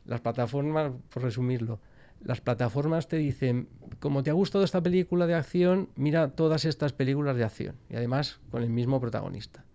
las 0.05 0.21
plataformas, 0.21 0.93
por 1.09 1.23
resumirlo, 1.23 1.79
las 2.23 2.41
plataformas 2.41 3.07
te 3.07 3.17
dicen, 3.17 3.67
como 3.99 4.23
te 4.23 4.29
ha 4.29 4.33
gustado 4.33 4.63
esta 4.63 4.81
película 4.81 5.27
de 5.27 5.35
acción, 5.35 5.89
mira 5.95 6.29
todas 6.29 6.65
estas 6.65 6.93
películas 6.93 7.35
de 7.35 7.43
acción. 7.43 7.75
Y 7.89 7.95
además 7.95 8.39
con 8.51 8.63
el 8.63 8.69
mismo 8.69 8.99
protagonista. 8.99 9.65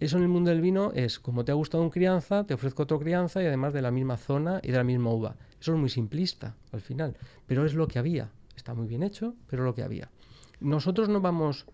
Eso 0.00 0.16
en 0.16 0.22
el 0.22 0.30
mundo 0.30 0.48
del 0.48 0.62
vino 0.62 0.92
es, 0.94 1.20
como 1.20 1.44
te 1.44 1.52
ha 1.52 1.54
gustado 1.54 1.82
un 1.82 1.90
crianza, 1.90 2.44
te 2.44 2.54
ofrezco 2.54 2.84
otro 2.84 2.98
crianza 2.98 3.42
y 3.42 3.46
además 3.46 3.74
de 3.74 3.82
la 3.82 3.90
misma 3.90 4.16
zona 4.16 4.58
y 4.62 4.70
de 4.70 4.78
la 4.78 4.82
misma 4.82 5.12
uva. 5.12 5.36
Eso 5.60 5.74
es 5.74 5.78
muy 5.78 5.90
simplista 5.90 6.56
al 6.72 6.80
final, 6.80 7.18
pero 7.46 7.66
es 7.66 7.74
lo 7.74 7.86
que 7.86 7.98
había. 7.98 8.30
Está 8.56 8.72
muy 8.72 8.86
bien 8.86 9.02
hecho, 9.02 9.34
pero 9.46 9.62
lo 9.62 9.74
que 9.74 9.82
había. 9.82 10.10
Nosotros 10.58 11.10
no 11.10 11.20
vamos 11.20 11.66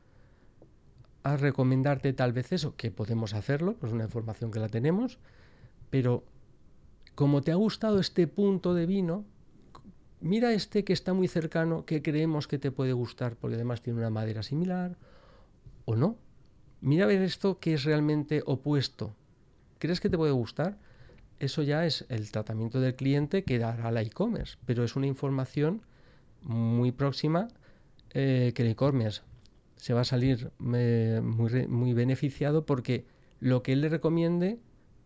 a 1.23 1.37
recomendarte 1.37 2.13
tal 2.13 2.33
vez 2.33 2.53
eso, 2.53 2.75
que 2.77 2.91
podemos 2.91 3.33
hacerlo, 3.33 3.77
es 3.85 3.93
una 3.93 4.05
información 4.05 4.51
que 4.51 4.59
la 4.59 4.69
tenemos, 4.69 5.21
pero 5.91 6.25
como 7.15 7.43
te 7.43 7.53
ha 7.53 7.57
gustado 7.57 8.01
este 8.01 8.27
punto 8.27 8.75
de 8.75 8.87
vino, 8.87 9.25
mira 10.21 10.53
este 10.53 10.85
que 10.85 10.93
está 10.93 11.13
muy 11.13 11.29
cercano, 11.29 11.85
que 11.85 12.03
creemos 12.03 12.49
que 12.49 12.59
te 12.59 12.73
puede 12.73 12.93
gustar, 12.93 13.37
porque 13.37 13.55
además 13.55 13.83
tiene 13.83 14.01
una 14.01 14.11
madera 14.11 14.43
similar, 14.43 14.97
o 15.85 15.95
no 15.95 16.26
mira 16.81 17.05
a 17.05 17.09
ver 17.09 17.23
esto 17.23 17.59
que 17.59 17.75
es 17.75 17.85
realmente 17.85 18.43
opuesto. 18.47 19.15
¿Crees 19.79 20.01
que 20.01 20.11
te 20.11 20.17
puede 20.17 20.33
gustar? 20.33 20.79
Eso 21.39 21.63
ya 21.63 21.85
es 21.85 22.07
el 22.09 22.31
tratamiento 22.31 22.81
del 22.81 22.95
cliente 22.95 23.45
que 23.45 23.59
dará 23.59 23.91
la 23.91 24.03
e-commerce, 24.03 24.57
pero 24.65 24.85
es 24.85 24.97
una 24.97 25.07
información 25.07 25.83
muy 26.43 26.93
próxima 26.93 27.49
eh, 28.11 28.53
que 28.55 28.63
el 28.63 28.69
e-commerce 28.69 29.23
se 29.77 29.93
va 29.93 30.01
a 30.01 30.05
salir 30.05 30.51
eh, 30.75 31.21
muy, 31.23 31.93
beneficiado 31.93 32.65
porque 32.65 33.05
lo 33.41 33.63
que 33.63 33.75
él 33.75 33.83
le 33.83 33.91
recomiende, 33.91 34.59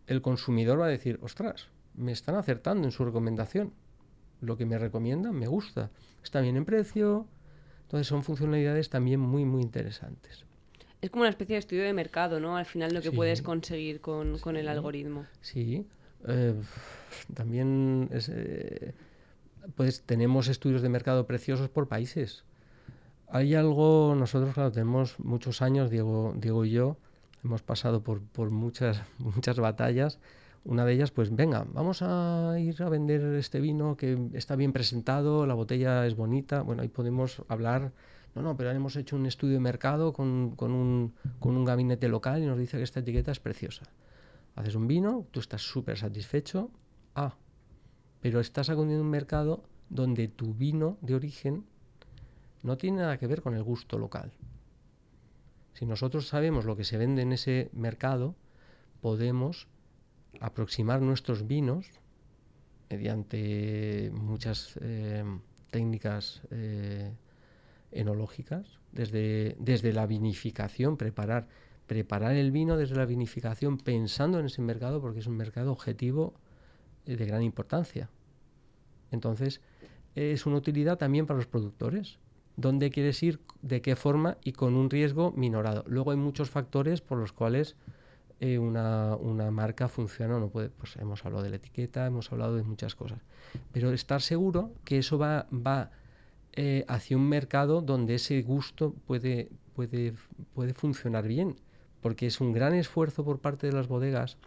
el 0.07 0.21
consumidor 0.21 0.79
va 0.79 0.85
a 0.85 0.89
decir, 0.89 1.19
ostras, 1.21 1.67
me 1.93 2.13
están 2.13 2.35
acertando 2.35 2.85
en 2.87 2.91
su 2.91 3.03
recomendación. 3.03 3.73
Lo 4.39 4.55
que 4.55 4.65
me 4.65 4.77
recomiendan 4.77 5.35
me 5.35 5.47
gusta. 5.47 5.91
Está 6.23 6.39
bien 6.39 6.55
en 6.55 6.63
precio. 6.63 7.27
Entonces 7.83 8.07
son 8.07 8.23
funcionalidades 8.23 8.89
también 8.89 9.19
muy, 9.19 9.43
muy 9.43 9.61
interesantes 9.61 10.45
es 11.01 11.09
como 11.09 11.21
una 11.21 11.29
especie 11.29 11.55
de 11.55 11.59
estudio 11.59 11.83
de 11.83 11.93
mercado, 11.93 12.39
¿no? 12.39 12.57
Al 12.57 12.65
final 12.65 12.93
lo 12.93 13.01
que 13.01 13.11
puedes 13.11 13.41
conseguir 13.41 14.01
con, 14.01 14.37
el 14.55 14.67
algoritmo. 14.67 15.25
Sí. 15.41 15.85
Eh, 16.27 16.53
también 17.33 18.09
eh, 18.11 18.93
pues 19.75 20.03
tenemos 20.03 20.47
estudios 20.47 20.81
de 20.81 20.89
mercado 20.89 21.25
preciosos 21.25 21.69
por 21.69 21.87
países. 21.87 22.43
Hay 23.27 23.55
algo, 23.55 24.15
nosotros 24.17 24.53
claro, 24.53 24.71
tenemos 24.71 25.19
muchos 25.19 25.61
años, 25.61 25.89
Diego, 25.89 26.33
Diego 26.37 26.65
y 26.65 26.71
yo, 26.71 26.97
hemos 27.43 27.63
pasado 27.63 28.03
por, 28.03 28.21
por 28.21 28.51
muchas, 28.51 29.01
muchas 29.17 29.57
batallas. 29.57 30.19
Una 30.63 30.85
de 30.85 30.93
ellas, 30.93 31.09
pues 31.09 31.35
venga, 31.35 31.65
vamos 31.73 32.03
a 32.03 32.55
ir 32.59 32.83
a 32.83 32.89
vender 32.89 33.21
este 33.33 33.59
vino 33.59 33.97
que 33.97 34.29
está 34.33 34.55
bien 34.55 34.73
presentado, 34.73 35.47
la 35.47 35.55
botella 35.55 36.05
es 36.05 36.15
bonita. 36.15 36.61
Bueno, 36.61 36.83
ahí 36.83 36.87
podemos 36.87 37.41
hablar 37.47 37.93
no, 38.35 38.41
no, 38.41 38.55
pero 38.55 38.71
hemos 38.71 38.95
hecho 38.95 39.15
un 39.15 39.25
estudio 39.25 39.55
de 39.55 39.59
mercado 39.59 40.13
con, 40.13 40.55
un, 40.59 41.65
gabinete 41.65 42.07
local 42.07 42.41
y 42.41 42.45
nos 42.45 42.57
dice 42.57 42.77
que 42.77 42.83
esta 42.83 43.01
etiqueta 43.01 43.31
es 43.31 43.39
preciosa. 43.39 43.83
Haces 44.55 44.75
un 44.75 44.87
vino, 44.87 45.27
tú 45.31 45.39
estás 45.39 45.61
súper 45.61 45.97
satisfecho, 45.97 46.71
ah, 47.15 47.35
pero 48.21 48.39
estás 48.39 48.69
acudiendo 48.69 49.03
un 49.03 49.09
mercado 49.09 49.63
donde 49.89 50.27
tu 50.29 50.53
vino 50.53 50.97
de 51.01 51.15
origen 51.15 51.65
no 52.63 52.77
tiene 52.77 53.01
nada 53.01 53.17
que 53.17 53.27
ver 53.27 53.41
con 53.41 53.55
el 53.55 53.63
gusto 53.63 53.97
local. 53.97 54.31
Si 55.73 55.85
nosotros 55.85 56.27
sabemos 56.27 56.65
lo 56.65 56.75
que 56.75 56.83
se 56.83 56.97
vende 56.97 57.23
en 57.23 57.33
ese 57.33 57.69
mercado, 57.73 58.35
podemos 59.01 59.67
aproximar 60.39 61.01
nuestros 61.01 61.47
vinos 61.47 61.87
mediante 62.89 64.11
muchas 64.13 64.77
eh, 64.81 65.23
técnicas 65.71 66.41
eh, 66.51 67.11
enológicas, 67.91 68.79
desde, 68.91 69.55
desde 69.59 69.93
la 69.93 70.05
vinificación, 70.05 70.97
preparar, 70.97 71.47
preparar 71.87 72.35
el 72.35 72.51
vino 72.51 72.77
desde 72.77 72.95
la 72.95 73.05
vinificación 73.05 73.77
pensando 73.77 74.39
en 74.39 74.45
ese 74.45 74.61
mercado 74.61 75.01
porque 75.01 75.19
es 75.19 75.27
un 75.27 75.37
mercado 75.37 75.71
objetivo 75.71 76.33
eh, 77.05 77.15
de 77.15 77.25
gran 77.25 77.43
importancia. 77.43 78.09
Entonces, 79.11 79.61
es 80.15 80.45
una 80.45 80.57
utilidad 80.57 80.97
también 80.97 81.25
para 81.25 81.37
los 81.37 81.47
productores. 81.47 82.19
¿Dónde 82.57 82.91
quieres 82.91 83.21
ir? 83.23 83.39
¿De 83.61 83.81
qué 83.81 83.95
forma? 83.95 84.37
Y 84.43 84.51
con 84.51 84.75
un 84.75 84.89
riesgo 84.89 85.31
minorado. 85.31 85.83
Luego 85.87 86.11
hay 86.11 86.17
muchos 86.17 86.49
factores 86.49 87.01
por 87.01 87.17
los 87.17 87.31
cuales 87.31 87.75
eh, 88.39 88.57
una, 88.57 89.15
una, 89.15 89.51
marca 89.51 89.87
funciona 89.87 90.35
o 90.35 90.39
no 90.39 90.49
puede. 90.49 90.69
Pues 90.69 90.95
hemos 90.97 91.25
hablado 91.25 91.43
de 91.43 91.49
la 91.49 91.55
etiqueta, 91.57 92.05
hemos 92.05 92.31
hablado 92.31 92.55
de 92.55 92.63
muchas 92.63 92.95
cosas. 92.95 93.19
Pero 93.71 93.91
estar 93.91 94.21
seguro 94.21 94.73
que 94.83 94.97
eso 94.97 95.17
va, 95.17 95.47
va 95.51 95.91
eh, 96.53 96.85
hacia 96.87 97.17
un 97.17 97.29
mercado 97.29 97.81
donde 97.81 98.15
ese 98.15 98.41
gusto 98.41 98.93
puede, 99.07 99.49
puede, 99.73 100.13
puede 100.53 100.73
funcionar 100.73 101.27
bien, 101.27 101.55
porque 102.01 102.27
es 102.27 102.41
un 102.41 102.51
gran 102.51 102.73
esfuerzo 102.73 103.23
por 103.23 103.39
parte 103.39 103.67
de 103.67 103.73
las 103.73 103.87
bodegas, 103.87 104.37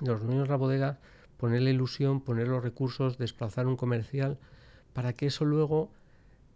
de 0.00 0.12
los 0.12 0.22
dueños 0.22 0.44
de 0.44 0.50
la 0.50 0.56
bodega, 0.56 0.98
poner 1.36 1.62
la 1.62 1.70
ilusión, 1.70 2.20
poner 2.20 2.48
los 2.48 2.62
recursos, 2.62 3.18
desplazar 3.18 3.66
un 3.66 3.76
comercial, 3.76 4.38
para 4.92 5.12
que 5.12 5.26
eso 5.26 5.44
luego 5.44 5.90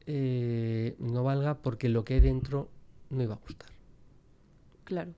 eh, 0.07 0.97
no 0.99 1.25
valga 1.25 1.55
porque 1.55 1.89
lo 1.89 2.05
que 2.05 2.15
hay 2.15 2.21
dentro 2.21 2.69
no 3.11 3.23
iba 3.23 3.35
a 3.35 3.39
gustar. 3.39 3.72
Claro. 4.85 5.13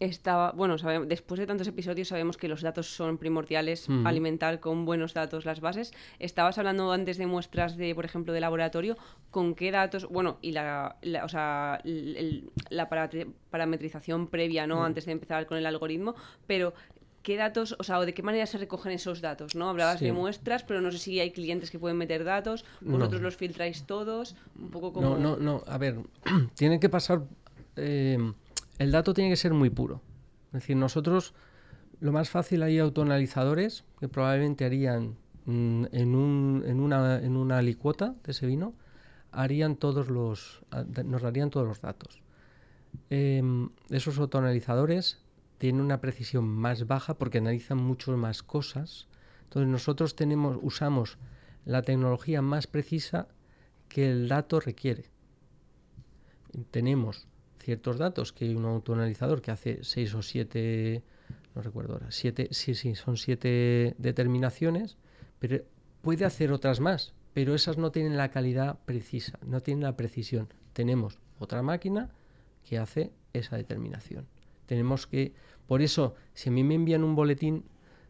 Estaba, 0.00 0.52
bueno, 0.52 0.76
después 1.06 1.40
de 1.40 1.46
tantos 1.46 1.66
episodios 1.66 2.08
sabemos 2.08 2.36
que 2.36 2.48
los 2.48 2.62
datos 2.62 2.86
son 2.86 3.18
primordiales, 3.18 3.88
alimentar 4.04 4.60
con 4.60 4.84
buenos 4.84 5.12
datos 5.12 5.44
las 5.44 5.60
bases. 5.60 5.92
Estabas 6.18 6.58
hablando 6.58 6.92
antes 6.92 7.18
de 7.18 7.26
muestras 7.26 7.76
de, 7.76 7.94
por 7.94 8.04
ejemplo, 8.04 8.32
de 8.32 8.40
laboratorio, 8.40 8.96
¿con 9.30 9.54
qué 9.54 9.72
datos? 9.72 10.08
Bueno, 10.08 10.38
y 10.40 10.52
la, 10.52 10.96
o 11.24 11.28
sea, 11.28 11.80
la 11.84 12.88
parametrización 13.50 14.28
previa, 14.28 14.66
¿no? 14.66 14.84
Antes 14.84 15.06
de 15.06 15.12
empezar 15.12 15.46
con 15.46 15.58
el 15.58 15.66
algoritmo, 15.66 16.14
pero 16.46 16.74
¿qué 17.22 17.36
datos, 17.36 17.74
o 17.78 17.82
sea, 17.82 17.98
o 17.98 18.06
de 18.06 18.14
qué 18.14 18.22
manera 18.22 18.46
se 18.46 18.56
recogen 18.56 18.92
esos 18.92 19.20
datos, 19.20 19.56
¿no? 19.56 19.68
Hablabas 19.68 20.00
de 20.00 20.12
muestras, 20.12 20.62
pero 20.62 20.80
no 20.80 20.92
sé 20.92 20.98
si 20.98 21.18
hay 21.18 21.32
clientes 21.32 21.70
que 21.72 21.78
pueden 21.78 21.98
meter 21.98 22.22
datos, 22.22 22.64
vosotros 22.80 23.20
los 23.20 23.36
filtráis 23.36 23.84
todos, 23.84 24.36
un 24.56 24.70
poco 24.70 24.92
como... 24.92 25.16
No, 25.16 25.18
no, 25.18 25.36
no, 25.36 25.64
a 25.66 25.76
ver, 25.76 25.96
tiene 26.54 26.78
que 26.78 26.88
pasar... 26.88 27.22
Eh, 27.76 28.18
el 28.78 28.92
dato 28.92 29.14
tiene 29.14 29.30
que 29.30 29.36
ser 29.36 29.54
muy 29.54 29.70
puro. 29.70 30.02
Es 30.48 30.60
decir, 30.60 30.76
nosotros 30.76 31.34
lo 32.00 32.12
más 32.12 32.30
fácil 32.30 32.62
hay 32.62 32.78
autoanalizadores 32.78 33.84
que 33.98 34.08
probablemente 34.08 34.64
harían 34.64 35.16
mm, 35.46 35.86
en, 35.92 36.14
un, 36.14 36.64
una, 36.80 37.20
una 37.24 37.62
licuota 37.62 38.14
de 38.24 38.32
ese 38.32 38.46
vino, 38.46 38.74
harían 39.32 39.76
todos 39.76 40.08
los, 40.08 40.62
nos 41.04 41.22
darían 41.22 41.50
todos 41.50 41.66
los 41.66 41.80
datos. 41.80 42.22
Em, 43.10 43.70
esos 43.90 44.18
autoanalizadores 44.18 45.18
tienen 45.58 45.82
una 45.82 46.00
precisión 46.00 46.46
más 46.46 46.86
baja 46.86 47.14
porque 47.18 47.38
analizan 47.38 47.78
mucho 47.78 48.16
más 48.16 48.42
cosas 48.42 49.08
Entonces 49.44 49.68
nosotros 49.68 50.16
tenemos, 50.16 50.58
usamos 50.62 51.18
la 51.64 51.82
tecnología 51.82 52.40
más 52.42 52.66
precisa 52.66 53.28
que 53.88 54.10
el 54.10 54.28
dato 54.28 54.60
requiere. 54.60 55.10
Tenemos 56.70 57.26
ciertos 57.68 57.98
datos 57.98 58.32
que 58.32 58.56
un 58.56 58.64
autoanalizador 58.64 59.42
que 59.42 59.50
hace 59.50 59.80
seis 59.82 60.14
o 60.14 60.22
siete, 60.22 61.02
no 61.54 61.60
recuerdo 61.60 61.92
ahora, 61.92 62.06
siete, 62.08 62.48
sí, 62.50 62.74
sí, 62.74 62.94
son 62.94 63.18
siete 63.18 63.94
determinaciones, 63.98 64.96
pero 65.38 65.62
puede 66.00 66.24
hacer 66.24 66.50
otras 66.50 66.80
más, 66.80 67.12
pero 67.34 67.54
esas 67.54 67.76
no 67.76 67.92
tienen 67.92 68.16
la 68.16 68.30
calidad 68.30 68.78
precisa, 68.86 69.38
no 69.44 69.60
tienen 69.60 69.82
la 69.82 69.98
precisión. 69.98 70.48
Tenemos 70.72 71.18
otra 71.38 71.60
máquina 71.60 72.08
que 72.66 72.78
hace 72.78 73.12
esa 73.34 73.58
determinación. 73.58 74.26
Tenemos 74.64 75.06
que, 75.06 75.34
por 75.66 75.82
eso, 75.82 76.14
si 76.32 76.48
a 76.48 76.52
mí 76.52 76.64
me 76.64 76.74
envían 76.74 77.04
un 77.04 77.14
boletín, 77.14 77.66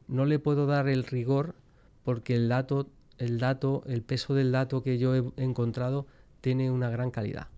no 0.06 0.24
le 0.24 0.38
puedo 0.38 0.66
dar 0.66 0.88
el 0.88 1.02
rigor 1.02 1.56
porque 2.04 2.36
el 2.36 2.48
dato, 2.48 2.90
el 3.18 3.40
dato, 3.40 3.82
el 3.88 4.02
peso 4.02 4.34
del 4.34 4.52
dato 4.52 4.84
que 4.84 4.98
yo 4.98 5.16
he 5.16 5.32
encontrado 5.36 6.06
tiene 6.42 6.70
una 6.70 6.90
gran 6.90 7.10
calidad. 7.10 7.48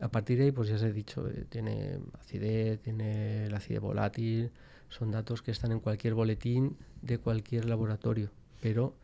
A 0.00 0.08
partir 0.08 0.38
de 0.38 0.44
ahí, 0.44 0.52
pues 0.52 0.68
ya 0.68 0.76
os 0.76 0.82
he 0.82 0.92
dicho, 0.92 1.28
eh, 1.28 1.44
tiene 1.48 1.98
acidez, 2.18 2.80
tiene 2.80 3.48
la 3.50 3.58
acidez 3.58 3.80
volátil, 3.80 4.50
son 4.88 5.10
datos 5.10 5.42
que 5.42 5.50
están 5.50 5.72
en 5.72 5.80
cualquier 5.80 6.14
boletín 6.14 6.76
de 7.02 7.18
cualquier 7.18 7.66
laboratorio, 7.66 8.30
pero, 8.60 8.94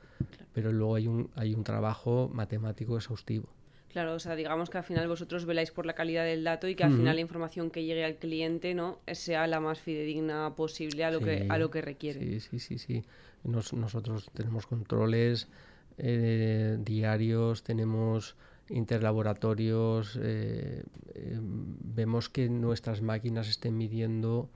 pero 0.54 0.72
luego 0.72 0.94
hay 0.96 1.06
un, 1.06 1.30
hay 1.36 1.54
un 1.54 1.64
trabajo 1.64 2.30
matemático 2.32 2.96
exhaustivo. 2.96 3.48
Claro, 3.92 4.14
o 4.14 4.18
sea, 4.18 4.36
digamos 4.36 4.68
que 4.68 4.76
al 4.76 4.84
final 4.84 5.08
vosotros 5.08 5.46
veláis 5.46 5.70
por 5.70 5.86
la 5.86 5.94
calidad 5.94 6.24
del 6.24 6.44
dato 6.44 6.68
y 6.68 6.74
que 6.74 6.84
al 6.84 6.92
final 6.92 7.14
la 7.14 7.22
información 7.22 7.70
que 7.70 7.84
llegue 7.84 8.04
al 8.04 8.16
cliente 8.16 8.74
no 8.74 8.98
sea 9.10 9.46
la 9.46 9.58
más 9.58 9.80
fidedigna 9.80 10.54
posible 10.54 11.02
a 11.02 11.10
lo 11.10 11.20
que 11.20 11.46
a 11.48 11.56
lo 11.56 11.70
que 11.70 11.80
requiere. 11.80 12.20
Sí, 12.20 12.40
sí, 12.40 12.58
sí, 12.58 12.78
sí. 12.78 13.04
nosotros 13.44 14.28
tenemos 14.34 14.66
controles 14.66 15.48
eh, 15.96 16.76
diarios, 16.80 17.62
tenemos 17.62 18.36
interlaboratorios, 18.68 20.18
eh, 20.20 20.85
eh, 21.14 21.38
vemos 21.40 22.28
que 22.28 22.49
nuestras 22.49 23.02
máquinas 23.02 23.49
estén 23.49 23.76
midiendo 23.76 24.50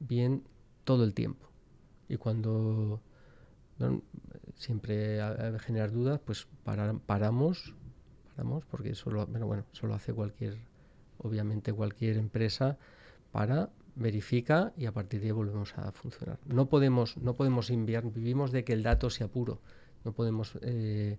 bien 0.00 0.44
todo 0.84 1.04
el 1.04 1.14
tiempo. 1.14 1.48
Y 2.08 2.16
cuando 2.16 3.00
siempre 4.54 5.20
generar 5.60 5.90
dudas, 5.90 6.20
pues 6.24 6.46
paramos 6.66 7.74
porque 8.70 8.90
eso 8.90 9.10
lo, 9.10 9.26
bueno, 9.26 9.64
hace 9.92 10.12
cualquier, 10.12 10.58
obviamente 11.18 11.72
cualquier 11.72 12.16
empresa 12.16 12.76
para 13.32 13.70
verifica 13.96 14.72
y 14.76 14.86
a 14.86 14.92
partir 14.92 15.20
de 15.20 15.26
ahí 15.26 15.32
volvemos 15.32 15.76
a 15.78 15.92
funcionar. 15.92 16.38
No 16.46 16.66
podemos, 16.66 17.16
no 17.16 17.34
podemos 17.34 17.70
enviar, 17.70 18.04
vivimos 18.10 18.50
de 18.50 18.64
que 18.64 18.72
el 18.72 18.82
dato 18.82 19.10
sea 19.10 19.28
puro, 19.28 19.60
no 20.04 20.12
podemos 20.12 20.58
eh, 20.62 21.18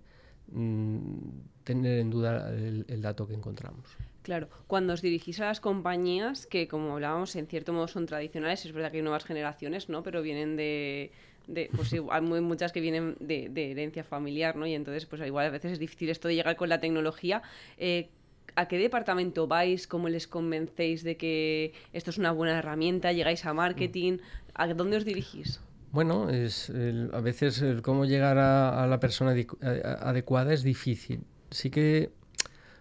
tener 1.64 1.98
en 1.98 2.10
duda 2.10 2.50
el, 2.50 2.84
el, 2.88 3.02
dato 3.02 3.26
que 3.26 3.34
encontramos. 3.34 3.96
Claro, 4.22 4.48
cuando 4.66 4.92
os 4.92 5.02
dirigís 5.02 5.40
a 5.40 5.46
las 5.46 5.60
compañías, 5.60 6.46
que 6.46 6.68
como 6.68 6.94
hablábamos, 6.94 7.36
en 7.36 7.46
cierto 7.46 7.72
modo 7.72 7.88
son 7.88 8.06
tradicionales, 8.06 8.64
es 8.64 8.72
verdad 8.72 8.90
que 8.90 8.98
hay 8.98 9.02
nuevas 9.02 9.24
generaciones, 9.24 9.88
¿no? 9.88 10.02
Pero 10.02 10.22
vienen 10.22 10.56
de, 10.56 11.12
de, 11.46 11.70
pues 11.74 11.92
hay 11.92 12.22
muchas 12.22 12.72
que 12.72 12.80
vienen 12.80 13.16
de, 13.20 13.70
herencia 13.70 14.04
familiar, 14.04 14.56
¿no? 14.56 14.66
Y 14.66 14.74
entonces, 14.74 15.06
pues 15.06 15.22
igual 15.24 15.46
a 15.46 15.50
veces 15.50 15.72
es 15.72 15.78
difícil 15.78 16.10
esto 16.10 16.28
de 16.28 16.34
llegar 16.34 16.56
con 16.56 16.68
la 16.68 16.80
tecnología. 16.80 17.42
Eh, 17.78 18.08
¿A 18.54 18.68
qué 18.68 18.78
departamento 18.78 19.46
vais? 19.46 19.86
¿Cómo 19.86 20.08
les 20.08 20.26
convencéis 20.26 21.04
de 21.04 21.16
que 21.16 21.74
esto 21.92 22.10
es 22.10 22.18
una 22.18 22.32
buena 22.32 22.58
herramienta? 22.58 23.12
¿Llegáis 23.12 23.44
a 23.44 23.52
marketing? 23.52 24.18
¿A 24.54 24.66
dónde 24.72 24.96
os 24.96 25.04
dirigís? 25.04 25.60
Bueno, 25.96 26.28
es 26.28 26.68
a 26.68 27.20
veces 27.22 27.64
cómo 27.80 28.04
llegar 28.04 28.36
a, 28.36 28.86
la 28.86 29.00
persona 29.00 29.30
adecuada 29.32 30.52
es 30.52 30.62
difícil. 30.62 31.24
Sí 31.50 31.70
que 31.70 32.12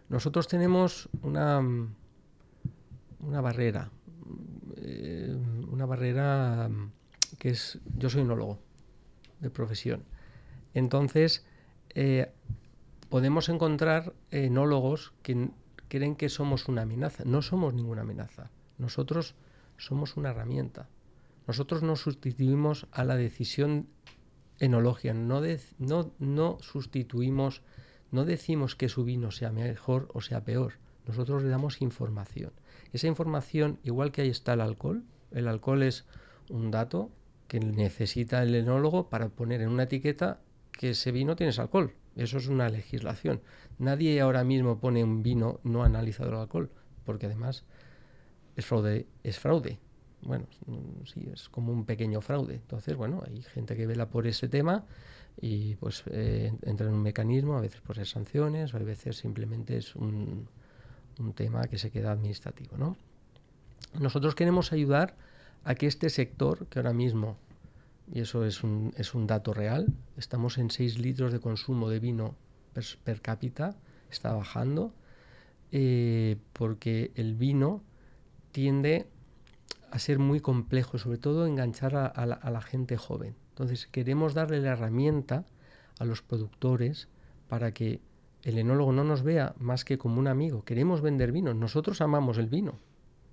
nosotros 0.10 0.50
tenemos 0.50 1.08
una, 1.22 1.62
una 3.20 3.40
barrera, 3.40 3.90
eh, 4.76 5.34
una 5.72 5.86
barrera 5.86 6.70
que 7.40 7.52
es, 7.52 7.80
yo 7.98 8.10
soy 8.10 8.24
enólogo 8.24 8.60
de 9.40 9.50
profesión. 9.50 10.04
Entonces, 10.74 11.46
eh, 11.92 12.34
podemos 13.08 13.48
encontrar 13.48 14.12
enólogos 14.30 15.14
que 15.24 15.52
creen 15.88 16.18
que 16.18 16.28
somos 16.28 16.68
una 16.68 16.82
amenaza. 16.82 17.24
No 17.24 17.42
somos 17.42 17.74
ninguna 17.74 18.02
amenaza. 18.02 18.52
Nosotros 18.78 19.36
somos 19.78 20.18
una 20.18 20.32
herramienta. 20.32 20.90
Nosotros 21.48 21.84
no 21.84 21.96
sustituimos 21.96 22.88
a 22.92 23.04
la 23.04 23.16
decisión 23.16 23.88
enológica, 24.60 25.14
no, 25.14 25.42
no, 25.78 26.12
no 26.20 26.58
sustituimos, 26.62 27.62
no 28.12 28.26
decimos 28.26 28.76
que 28.76 28.90
su 28.90 29.04
vino 29.04 29.32
sea 29.32 29.52
mejor 29.52 30.10
o 30.14 30.22
sea 30.22 30.44
peor. 30.44 30.74
Nosotros 31.08 31.44
le 31.44 31.50
damos 31.50 31.82
información. 31.82 32.52
Esa 32.94 33.08
información, 33.08 33.80
igual 33.84 34.12
que 34.12 34.22
ahí 34.22 34.30
está 34.30 34.54
el 34.54 34.62
alcohol, 34.62 35.04
el 35.32 35.48
alcohol 35.48 35.84
es 35.84 36.06
un 36.50 36.72
dato, 36.72 37.12
que 37.48 37.60
necesita 37.60 38.42
el 38.42 38.56
enólogo 38.56 39.10
para 39.10 39.30
poner 39.30 39.62
en 39.62 39.70
una 39.70 39.84
etiqueta 39.84 40.40
que 40.72 40.92
ese 40.92 41.12
vino 41.12 41.36
tiene 41.36 41.54
alcohol. 41.58 41.94
Eso 42.16 42.38
es 42.38 42.48
una 42.48 42.70
legislación. 42.70 43.42
Nadie 43.78 44.20
ahora 44.22 44.44
mismo 44.44 44.80
pone 44.80 45.04
un 45.04 45.22
vino 45.22 45.60
no 45.64 45.84
analizado 45.84 46.30
el 46.30 46.38
alcohol, 46.38 46.72
porque 47.04 47.26
además 47.28 47.66
fraude. 48.58 49.06
Es 49.24 49.38
fraude. 49.38 49.80
Bueno, 50.26 50.48
sí, 51.06 51.30
es 51.32 51.50
como 51.50 51.72
un 51.72 51.86
pequeño 51.86 52.20
fraude. 52.20 52.56
Entonces, 52.56 52.96
bueno, 52.96 53.24
hay 53.26 53.42
gente 53.44 53.76
que 53.76 53.86
vela 53.86 54.10
por 54.10 54.28
ese 54.28 54.48
tema 54.48 54.84
y 55.40 55.76
pues 55.76 56.04
eh, 56.08 56.52
entra 56.64 56.88
en 56.88 56.94
un 56.94 57.04
mecanismo, 57.04 57.58
a 57.58 57.62
veces 57.62 57.82
por 57.82 57.96
ser 57.96 58.08
sanciones, 58.08 58.74
o 58.74 58.78
a 58.78 58.80
veces 58.80 59.18
simplemente 59.18 59.78
es 59.78 59.96
un, 59.96 60.48
un 61.20 61.34
tema 61.34 61.64
que 61.66 61.78
se 61.78 61.92
queda 61.92 62.12
administrativo, 62.12 62.78
¿no? 62.78 62.98
Nosotros 64.00 64.36
queremos 64.36 64.74
ayudar 64.74 65.16
a 65.64 65.76
que 65.76 65.88
este 65.88 66.10
sector, 66.10 66.68
que 66.68 66.80
ahora 66.80 66.94
mismo, 66.94 67.38
y 68.12 68.22
eso 68.22 68.46
es 68.46 68.64
un, 68.64 68.94
es 68.98 69.14
un 69.14 69.28
dato 69.28 69.54
real, 69.54 69.88
estamos 70.18 70.58
en 70.58 70.70
6 70.70 71.00
litros 71.00 71.32
de 71.32 71.40
consumo 71.40 71.90
de 71.90 72.00
vino 72.00 72.36
per, 73.04 73.22
cápita, 73.22 73.76
está 74.12 74.34
bajando, 74.34 74.94
eh, 75.72 76.38
porque 76.54 77.12
el 77.16 77.36
vino 77.36 77.82
tiende 78.52 79.08
a 79.92 80.00
ser 80.00 80.20
muy 80.20 80.40
complejo, 80.40 80.98
sobre 80.98 81.18
todo 81.18 81.46
enganchar 81.46 81.96
a, 81.96 82.26
la, 82.26 82.62
gente 82.62 82.98
joven. 82.98 83.36
Entonces 83.50 83.88
queremos 83.88 84.34
darle 84.34 84.60
la 84.60 84.72
herramienta 84.72 85.46
a 86.00 86.06
los 86.06 86.22
productores 86.22 87.08
para 87.48 87.72
que 87.72 88.02
el 88.44 88.58
enólogo 88.58 88.92
no 88.92 89.04
nos 89.04 89.24
vea 89.24 89.56
más 89.58 89.86
que 89.86 89.98
como 89.98 90.20
un 90.20 90.28
amigo. 90.28 90.64
Queremos 90.64 91.02
vender 91.02 91.32
vino, 91.32 91.54
nosotros 91.54 92.02
amamos 92.02 92.38
el 92.38 92.48
vino. 92.48 92.80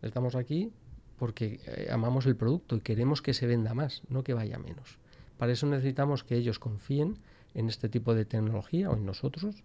Estamos 0.01 0.35
aquí 0.35 0.73
porque 1.19 1.61
eh, 1.67 1.89
amamos 1.91 2.27
el 2.27 2.37
producto 2.37 2.77
y 2.77 2.81
queremos 2.81 3.23
que 3.23 3.35
se 3.35 3.47
venda 3.47 3.75
más, 3.75 4.03
no 4.09 4.25
que 4.25 4.35
vaya 4.35 4.59
menos. 4.59 4.99
Para 5.39 5.53
eso 5.53 5.67
necesitamos 5.67 6.25
que 6.25 6.37
ellos 6.37 6.59
confíen 6.59 7.19
en 7.55 7.69
este 7.69 7.89
tipo 7.89 8.15
de 8.15 8.25
tecnología 8.25 8.91
o 8.91 8.97
en 8.97 9.07
nosotros. 9.07 9.63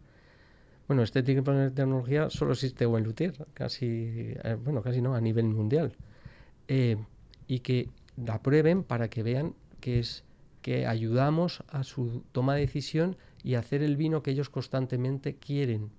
Bueno, 0.87 1.03
este 1.03 1.21
tipo 1.23 1.51
de 1.51 1.71
tecnología 1.71 2.29
solo 2.29 2.53
existe 2.53 2.85
en 2.85 3.03
Luthier, 3.03 3.45
casi, 3.53 4.33
eh, 4.43 4.57
bueno, 4.63 4.81
casi 4.81 5.01
no, 5.01 5.15
a 5.15 5.21
nivel 5.21 5.45
mundial. 5.45 5.93
Eh, 6.67 6.97
y 7.47 7.59
que 7.59 7.89
la 8.17 8.41
prueben 8.41 8.83
para 8.83 9.09
que 9.09 9.23
vean 9.23 9.53
que 9.79 9.99
es 9.99 10.23
que 10.61 10.85
ayudamos 10.85 11.63
a 11.69 11.83
su 11.83 12.23
toma 12.31 12.55
de 12.55 12.61
decisión 12.61 13.15
y 13.43 13.55
hacer 13.55 13.83
el 13.83 13.95
vino 13.95 14.21
que 14.21 14.31
ellos 14.31 14.49
constantemente 14.49 15.35
quieren 15.35 15.91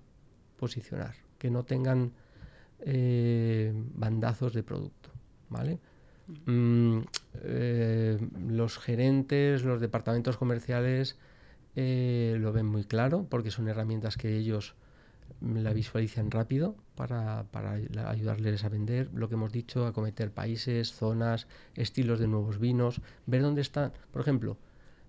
posicionar, 0.57 1.15
que 1.39 1.49
no 1.49 1.63
tengan 1.63 2.11
bandazos 3.95 4.53
de 4.53 4.63
producto. 4.63 5.09
¿vale? 5.49 5.79
Mm, 6.45 6.99
eh, 7.41 8.17
los 8.47 8.77
gerentes, 8.77 9.63
los 9.63 9.81
departamentos 9.81 10.37
comerciales 10.37 11.17
eh, 11.75 12.35
lo 12.39 12.53
ven 12.53 12.65
muy 12.65 12.83
claro 12.83 13.25
porque 13.29 13.51
son 13.51 13.67
herramientas 13.67 14.15
que 14.15 14.37
ellos 14.37 14.75
la 15.41 15.73
visualizan 15.73 16.31
rápido 16.31 16.75
para, 16.99 17.45
ayudarles 18.07 18.63
a 18.63 18.69
vender, 18.69 19.09
lo 19.13 19.29
que 19.29 19.35
hemos 19.35 19.51
dicho, 19.51 19.87
a 19.87 19.93
cometer 19.93 20.31
países, 20.31 20.91
zonas, 20.93 21.47
estilos 21.73 22.19
de 22.19 22.27
nuevos 22.27 22.59
vinos, 22.59 23.01
ver 23.25 23.41
dónde 23.41 23.61
están. 23.61 23.93
Por 24.11 24.21
ejemplo, 24.21 24.57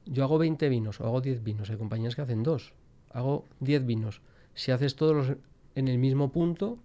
yo 0.07 0.24
hago 0.24 0.38
20 0.38 0.68
vinos 0.68 1.00
o 1.00 1.05
hago 1.05 1.20
10 1.20 1.42
vinos, 1.44 1.68
hay 1.68 1.76
compañías 1.76 2.14
que 2.14 2.22
hacen 2.22 2.42
dos, 2.42 2.72
hago 3.11 3.46
10 3.61 3.85
vinos. 3.85 4.22
Si 4.55 4.70
haces 4.70 4.96
todos 4.96 5.37
en 5.74 5.88
el 5.88 5.98
mismo 5.98 6.33
punto, 6.33 6.79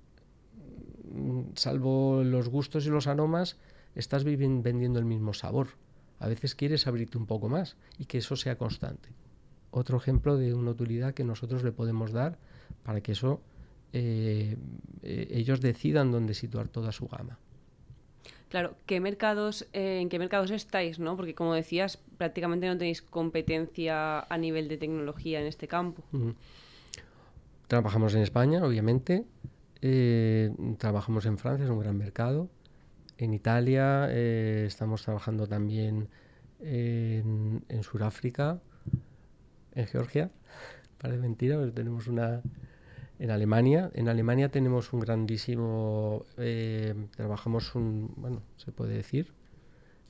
Mm, 1.16 1.54
salvo 1.56 2.24
los 2.24 2.50
gustos 2.50 2.86
y 2.86 2.90
los 2.90 3.08
aromas, 3.08 3.58
estás 3.96 4.26
vendiendo 4.26 5.00
el 5.00 5.06
mismo 5.06 5.34
sabor. 5.34 5.70
A 6.20 6.28
veces 6.28 6.56
quieres 6.56 6.88
abrirte 6.88 7.18
un 7.18 7.26
poco 7.26 7.48
más 7.48 7.78
y 7.98 8.06
que 8.06 8.18
eso 8.18 8.36
sea 8.36 8.58
constante. 8.58 9.10
Otro 9.72 9.98
ejemplo 9.98 10.38
de 10.38 10.54
una 10.54 10.72
utilidad 10.72 11.14
que 11.14 11.24
nosotros 11.24 11.64
le 11.64 11.72
podemos 11.72 12.12
dar 12.12 12.38
para 12.84 13.02
que 13.02 13.14
eso 13.14 13.42
eh, 13.96 14.58
eh, 15.04 15.28
ellos 15.32 15.62
decidan 15.62 16.12
dónde 16.12 16.34
situar 16.34 16.68
toda 16.68 16.92
su 16.92 17.08
gama. 17.08 17.40
Claro, 18.50 18.76
¿qué 18.86 19.00
mercados, 19.00 19.68
eh, 19.74 20.00
¿en 20.02 20.10
qué 20.10 20.20
mercados 20.20 20.52
estáis? 20.52 21.00
¿no? 21.00 21.16
Porque 21.16 21.34
como 21.34 21.54
decías, 21.54 21.98
prácticamente 22.18 22.68
no 22.68 22.78
tenéis 22.78 23.02
competencia 23.02 24.20
a 24.20 24.38
nivel 24.38 24.68
de 24.68 24.78
tecnología 24.78 25.40
en 25.40 25.48
este 25.48 25.68
campo. 25.68 26.04
Trabajamos 27.68 28.14
en 28.16 28.22
España, 28.22 28.64
obviamente. 28.64 29.26
Eh, 29.82 30.54
trabajamos 30.78 31.26
en 31.26 31.38
Francia, 31.38 31.66
es 31.66 31.72
un 31.72 31.80
gran 31.80 31.98
mercado. 31.98 32.50
En 33.18 33.34
Italia 33.34 34.08
eh, 34.10 34.66
estamos 34.68 35.04
trabajando 35.04 35.48
también 35.48 36.10
en, 36.60 37.64
en 37.70 37.84
Sudáfrica, 37.84 38.60
en 39.74 39.88
Georgia. 39.88 40.32
Parece 41.02 41.20
mentira, 41.20 41.58
pero 41.58 41.74
tenemos 41.74 42.08
una 42.08 42.42
en 43.20 43.32
Alemania. 43.32 43.92
En 43.94 44.10
Alemania 44.10 44.50
tenemos 44.50 44.94
un 44.94 45.00
grandísimo, 45.00 46.26
eh, 46.38 46.94
trabajamos 47.16 47.76
un, 47.76 48.14
bueno, 48.18 48.42
se 48.58 48.72
puede 48.72 48.96
decir, 48.96 49.34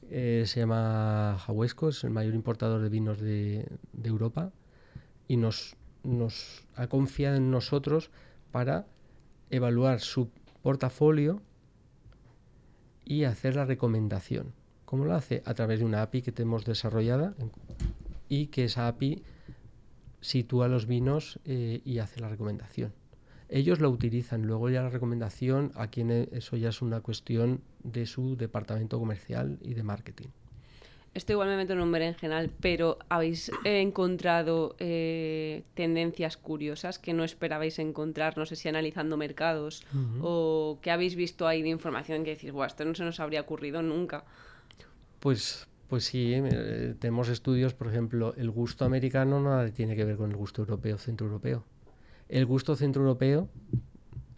eh, 0.09 0.43
se 0.45 0.59
llama 0.59 1.37
Jahuesco, 1.39 1.89
es 1.89 2.03
el 2.03 2.11
mayor 2.11 2.33
importador 2.33 2.81
de 2.81 2.89
vinos 2.89 3.19
de, 3.19 3.67
de 3.93 4.09
Europa 4.09 4.51
y 5.27 5.37
nos, 5.37 5.75
nos 6.03 6.65
ha 6.75 6.87
confiado 6.87 7.37
en 7.37 7.51
nosotros 7.51 8.11
para 8.51 8.85
evaluar 9.49 9.99
su 9.99 10.29
portafolio 10.61 11.41
y 13.03 13.23
hacer 13.23 13.55
la 13.55 13.65
recomendación. 13.65 14.53
¿Cómo 14.85 15.05
lo 15.05 15.13
hace? 15.15 15.41
A 15.45 15.53
través 15.53 15.79
de 15.79 15.85
una 15.85 16.01
API 16.01 16.21
que 16.21 16.31
tenemos 16.31 16.65
desarrollada 16.65 17.35
y 18.29 18.47
que 18.47 18.65
esa 18.65 18.87
API 18.87 19.23
sitúa 20.25 20.67
los 20.67 20.87
vinos 20.87 21.39
eh, 21.45 21.81
y 21.85 21.99
hace 21.99 22.19
la 22.19 22.29
recomendación. 22.29 22.93
Ellos 23.47 23.79
lo 23.79 23.91
utilizan, 23.91 24.47
luego 24.47 24.69
ya 24.71 24.81
la 24.81 24.89
recomendación, 24.89 25.71
a 25.75 25.87
quien 25.87 26.09
e, 26.09 26.29
eso 26.31 26.57
ya 26.57 26.69
es 26.69 26.81
una 26.81 27.01
cuestión 27.01 27.61
de 27.83 28.07
su 28.07 28.35
departamento 28.35 28.97
comercial 28.97 29.59
y 29.61 29.75
de 29.75 29.83
marketing. 29.83 30.29
Esto 31.13 31.31
igual 31.31 31.49
me 31.49 31.57
meto 31.57 31.73
en 31.73 31.79
un 31.79 31.91
berenjenal, 31.91 32.49
pero 32.59 32.97
¿habéis 33.07 33.49
encontrado 33.63 34.75
eh, 34.79 35.63
tendencias 35.75 36.35
curiosas 36.37 36.97
que 36.99 37.13
no 37.13 37.23
esperabais 37.23 37.79
encontrar? 37.79 38.35
No 38.37 38.45
sé 38.45 38.57
si 38.57 38.67
analizando 38.67 39.15
mercados 39.15 39.85
o 40.21 40.79
que 40.81 40.91
habéis 40.91 41.15
visto 41.15 41.47
ahí 41.47 41.61
de 41.61 41.69
información 41.69 42.25
que 42.25 42.31
decís, 42.31 42.51
Buah, 42.51 42.65
esto 42.65 42.83
no 42.83 42.95
se 42.95 43.05
nos 43.05 43.21
habría 43.21 43.41
ocurrido 43.41 43.81
nunca. 43.81 44.25
Pues 45.21 45.67
pues 45.87 46.05
sí, 46.05 46.33
eh, 46.33 46.95
tenemos 46.99 47.29
estudios, 47.29 47.73
por 47.73 47.87
ejemplo, 47.87 48.33
el 48.37 48.49
gusto 48.49 48.85
americano 48.85 49.39
nada 49.41 49.69
tiene 49.71 49.95
que 49.95 50.05
ver 50.05 50.17
con 50.17 50.31
el 50.31 50.37
gusto 50.37 50.61
europeo, 50.61 50.97
centroeuropeo. 50.97 51.63
El 52.27 52.45
gusto 52.45 52.75
centroeuropeo, 52.75 53.49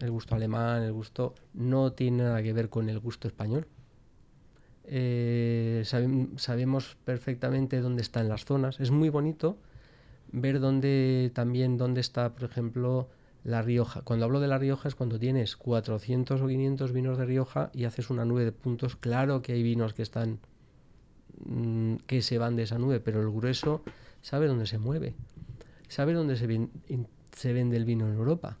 el 0.00 0.10
gusto 0.10 0.34
alemán, 0.34 0.82
el 0.82 0.92
gusto, 0.92 1.34
no 1.54 1.92
tiene 1.92 2.24
nada 2.24 2.42
que 2.42 2.52
ver 2.52 2.68
con 2.68 2.88
el 2.88 2.98
gusto 2.98 3.28
español. 3.28 3.66
Eh, 4.84 5.82
sabemos 5.84 6.96
perfectamente 7.04 7.80
dónde 7.80 8.02
están 8.02 8.28
las 8.28 8.44
zonas. 8.44 8.80
Es 8.80 8.90
muy 8.90 9.08
bonito 9.08 9.58
ver 10.32 10.60
dónde 10.60 11.30
también 11.34 11.78
dónde 11.78 12.00
está, 12.00 12.34
por 12.34 12.44
ejemplo, 12.44 13.08
la 13.44 13.62
Rioja. 13.62 14.02
Cuando 14.02 14.26
hablo 14.26 14.40
de 14.40 14.48
la 14.48 14.58
Rioja 14.58 14.88
es 14.88 14.94
cuando 14.94 15.18
tienes 15.18 15.56
400 15.56 16.40
o 16.40 16.46
500 16.46 16.92
vinos 16.92 17.18
de 17.18 17.24
Rioja 17.24 17.70
y 17.72 17.84
haces 17.84 18.10
una 18.10 18.24
nube 18.24 18.44
de 18.44 18.52
puntos. 18.52 18.96
Claro 18.96 19.42
que 19.42 19.52
hay 19.52 19.62
vinos 19.62 19.94
que 19.94 20.02
están 20.02 20.40
Mm, 21.44 21.96
que 22.06 22.22
se 22.22 22.38
van 22.38 22.56
de 22.56 22.64
esa 22.64 22.78
nube, 22.78 23.00
pero 23.00 23.20
el 23.20 23.30
grueso 23.30 23.82
sabe 24.22 24.46
dónde 24.46 24.66
se 24.66 24.78
mueve, 24.78 25.14
sabe 25.88 26.12
dónde 26.12 26.36
se, 26.36 27.52
vende 27.52 27.76
el 27.76 27.84
vino 27.84 28.06
en 28.06 28.14
Europa. 28.14 28.56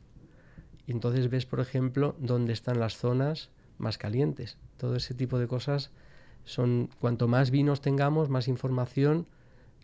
Y 0.86 0.92
entonces 0.92 1.28
ves, 1.28 1.44
por 1.44 1.60
ejemplo, 1.60 2.14
dónde 2.18 2.52
están 2.52 2.78
las 2.78 2.96
zonas 2.96 3.50
más 3.78 3.98
calientes. 3.98 4.56
Todo 4.76 4.96
ese 4.96 5.14
tipo 5.14 5.38
de 5.38 5.46
cosas 5.46 5.90
son, 6.44 6.88
cuanto 7.00 7.28
más 7.28 7.50
vinos 7.50 7.80
tengamos, 7.80 8.28
más 8.28 8.48
información 8.48 9.26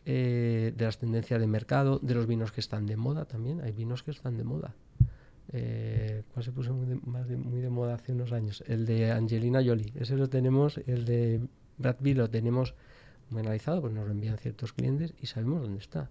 eh, 0.06 0.72
de 0.76 0.84
las 0.84 0.98
tendencias 0.98 1.40
de 1.40 1.46
mercado, 1.46 1.98
de 2.00 2.14
los 2.14 2.26
vinos 2.26 2.52
que 2.52 2.60
están 2.60 2.86
de 2.86 2.96
moda 2.96 3.24
también. 3.26 3.60
Hay 3.60 3.72
vinos 3.72 4.02
que 4.02 4.12
están 4.12 4.36
de 4.36 4.44
moda. 4.44 4.74
Eh, 5.52 6.22
¿Cuál 6.32 6.44
se 6.44 6.52
puso 6.52 6.72
muy 6.72 6.86
de, 6.86 6.94
más 7.04 7.28
muy 7.28 7.60
de 7.60 7.70
moda 7.70 7.94
hace 7.94 8.12
unos 8.12 8.32
años? 8.32 8.64
El 8.66 8.86
de 8.86 9.10
Angelina 9.10 9.62
Jolie. 9.62 9.92
Ese 9.96 10.16
lo 10.16 10.30
tenemos, 10.30 10.78
el 10.86 11.04
de 11.04 11.40
Brad 11.78 11.96
Pitt 11.96 12.16
lo 12.16 12.30
tenemos 12.30 12.74
muy 13.30 13.40
analizado, 13.40 13.80
pues 13.80 13.92
nos 13.92 14.06
lo 14.06 14.12
envían 14.12 14.38
ciertos 14.38 14.72
clientes 14.72 15.14
y 15.20 15.26
sabemos 15.26 15.62
dónde 15.62 15.80
está. 15.80 16.10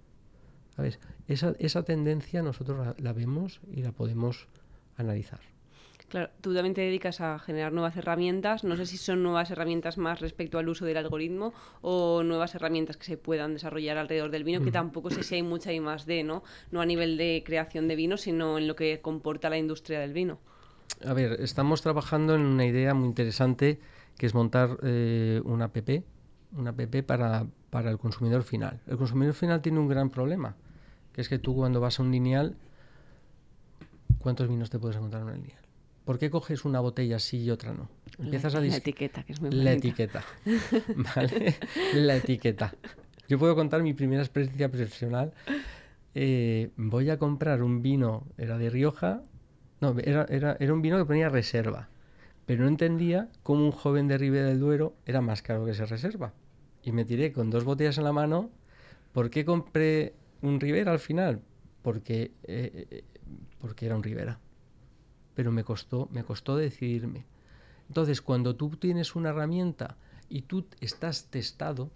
¿Sabes? 0.76 1.00
Esa, 1.28 1.54
esa 1.60 1.84
tendencia 1.84 2.42
nosotros 2.42 2.96
la, 2.98 3.14
vemos 3.14 3.62
y 3.72 3.84
la 3.84 3.92
podemos 3.92 4.48
analizar. 4.98 5.40
Claro, 6.10 6.30
tú 6.42 6.54
también 6.54 6.74
te 6.74 6.82
dedicas 6.82 7.22
a 7.22 7.40
generar 7.40 7.74
nuevas 7.74 7.96
herramientas. 7.96 8.64
No 8.64 8.76
sé 8.76 8.86
si 8.86 8.98
son 8.98 9.24
nuevas 9.24 9.50
herramientas 9.50 9.98
más 9.98 10.20
respecto 10.20 10.60
al 10.60 10.70
uso 10.70 10.86
del 10.86 10.98
algoritmo 10.98 11.54
o 11.82 12.24
nuevas 12.24 12.54
herramientas 12.56 12.98
que 12.98 13.06
se 13.06 13.18
puedan 13.18 13.54
desarrollar 13.54 13.98
alrededor 13.98 14.30
del 14.30 14.44
vino, 14.44 14.64
que 14.64 14.72
tampoco 14.72 15.10
sé 15.10 15.24
si 15.24 15.36
hay 15.36 15.44
mucha 15.44 15.74
y 15.74 15.80
más 15.80 16.06
de, 16.06 16.24
¿no? 16.24 16.44
No 16.72 16.82
a 16.82 16.86
nivel 16.86 17.18
de 17.18 17.44
creación 17.46 17.88
de 17.88 17.96
vino, 17.96 18.18
sino 18.18 18.58
en 18.58 18.68
lo 18.68 18.76
que 18.76 19.02
comporta 19.02 19.50
la 19.50 19.58
industria 19.58 20.00
del 20.00 20.14
vino. 20.14 20.40
A 21.06 21.14
ver, 21.14 21.42
estamos 21.42 21.82
trabajando 21.82 22.36
en 22.36 22.42
una 22.42 22.66
idea 22.66 22.94
muy 22.94 23.08
interesante 23.08 23.80
que 24.18 24.26
es 24.26 24.34
montar 24.34 24.78
eh, 24.84 25.42
una 25.46 25.66
app, 25.66 25.78
una 26.56 26.72
app 26.72 26.96
para, 27.06 27.46
para 27.70 27.90
el 27.90 27.98
consumidor 27.98 28.44
final. 28.44 28.82
El 28.88 28.98
consumidor 28.98 29.34
final 29.34 29.62
tiene 29.62 29.80
un 29.80 29.88
gran 29.88 30.10
problema, 30.10 30.56
que 31.12 31.22
es 31.22 31.30
que 31.30 31.40
tú 31.40 31.56
cuando 31.56 31.80
vas 31.80 32.00
a 32.00 32.04
un 32.04 32.12
lineal, 32.12 32.56
¿cuántos 34.20 34.48
vinos 34.48 34.70
te 34.70 34.80
puedes 34.80 34.98
encontrar 34.98 35.24
en 35.24 35.30
un 35.30 35.36
lineal? 35.36 35.62
¿Por 36.06 36.20
qué 36.20 36.30
coges 36.30 36.66
una 36.66 36.82
botella 36.82 37.18
sí 37.20 37.44
y 37.44 37.50
otra 37.50 37.74
no? 37.74 37.90
Empiezas 38.20 38.54
la, 38.54 38.60
a 38.60 38.64
la 38.64 38.76
etiqueta, 38.76 39.24
que 39.24 39.34
es 39.34 39.42
muy 39.42 39.52
La 39.52 39.72
etiqueta. 39.72 40.24
¿Vale? 41.16 41.56
la 41.94 42.18
etiqueta. 42.18 42.74
Yo 43.30 43.40
puedo 43.40 43.56
contar 43.56 43.82
mi 43.82 43.94
primera 43.94 44.22
experiencia 44.22 44.70
profesional. 44.70 45.34
Eh, 46.14 46.72
voy 46.76 47.10
a 47.10 47.18
comprar 47.18 47.64
un 47.64 47.82
vino, 47.82 48.28
era 48.38 48.58
de 48.58 48.70
Rioja. 48.70 49.22
No, 49.80 49.96
era, 49.98 50.26
era, 50.30 50.58
era 50.60 50.74
un 50.74 50.82
vino 50.82 50.98
que 50.98 51.06
ponía 51.06 51.30
reserva 51.30 51.90
pero 52.46 52.64
no 52.64 52.70
entendía 52.70 53.30
cómo 53.42 53.66
un 53.66 53.72
joven 53.72 54.08
de 54.08 54.18
Ribera 54.18 54.48
del 54.48 54.60
Duero 54.60 54.96
era 55.06 55.22
más 55.22 55.42
caro 55.42 55.66
que 55.66 55.72
esa 55.72 55.86
reserva. 55.86 56.34
Y 56.84 56.92
me 56.92 57.06
tiré 57.06 57.32
con 57.32 57.50
dos 57.50 57.64
botellas 57.64 57.98
en 57.98 58.04
la 58.04 58.12
mano. 58.12 58.50
¿Por 59.14 59.30
qué 59.30 59.46
compré 59.46 60.14
un 60.42 60.60
Ribera 60.60 60.92
al 60.92 61.00
final? 61.00 61.42
Porque, 61.82 62.32
eh, 62.44 62.88
eh, 62.92 63.04
porque 63.60 63.86
era 63.86 63.96
un 63.96 64.04
Ribera. 64.04 64.40
Pero 65.36 65.52
me 65.52 65.64
costó, 65.64 66.10
me 66.12 66.24
costó 66.24 66.58
decidirme. 66.58 67.26
Entonces, 67.88 68.22
cuando 68.22 68.56
tú 68.56 68.70
tienes 68.72 69.16
una 69.16 69.30
herramienta 69.30 69.98
y 70.30 70.42
tú 70.44 70.66
estás 70.82 71.28
testado, 71.28 71.92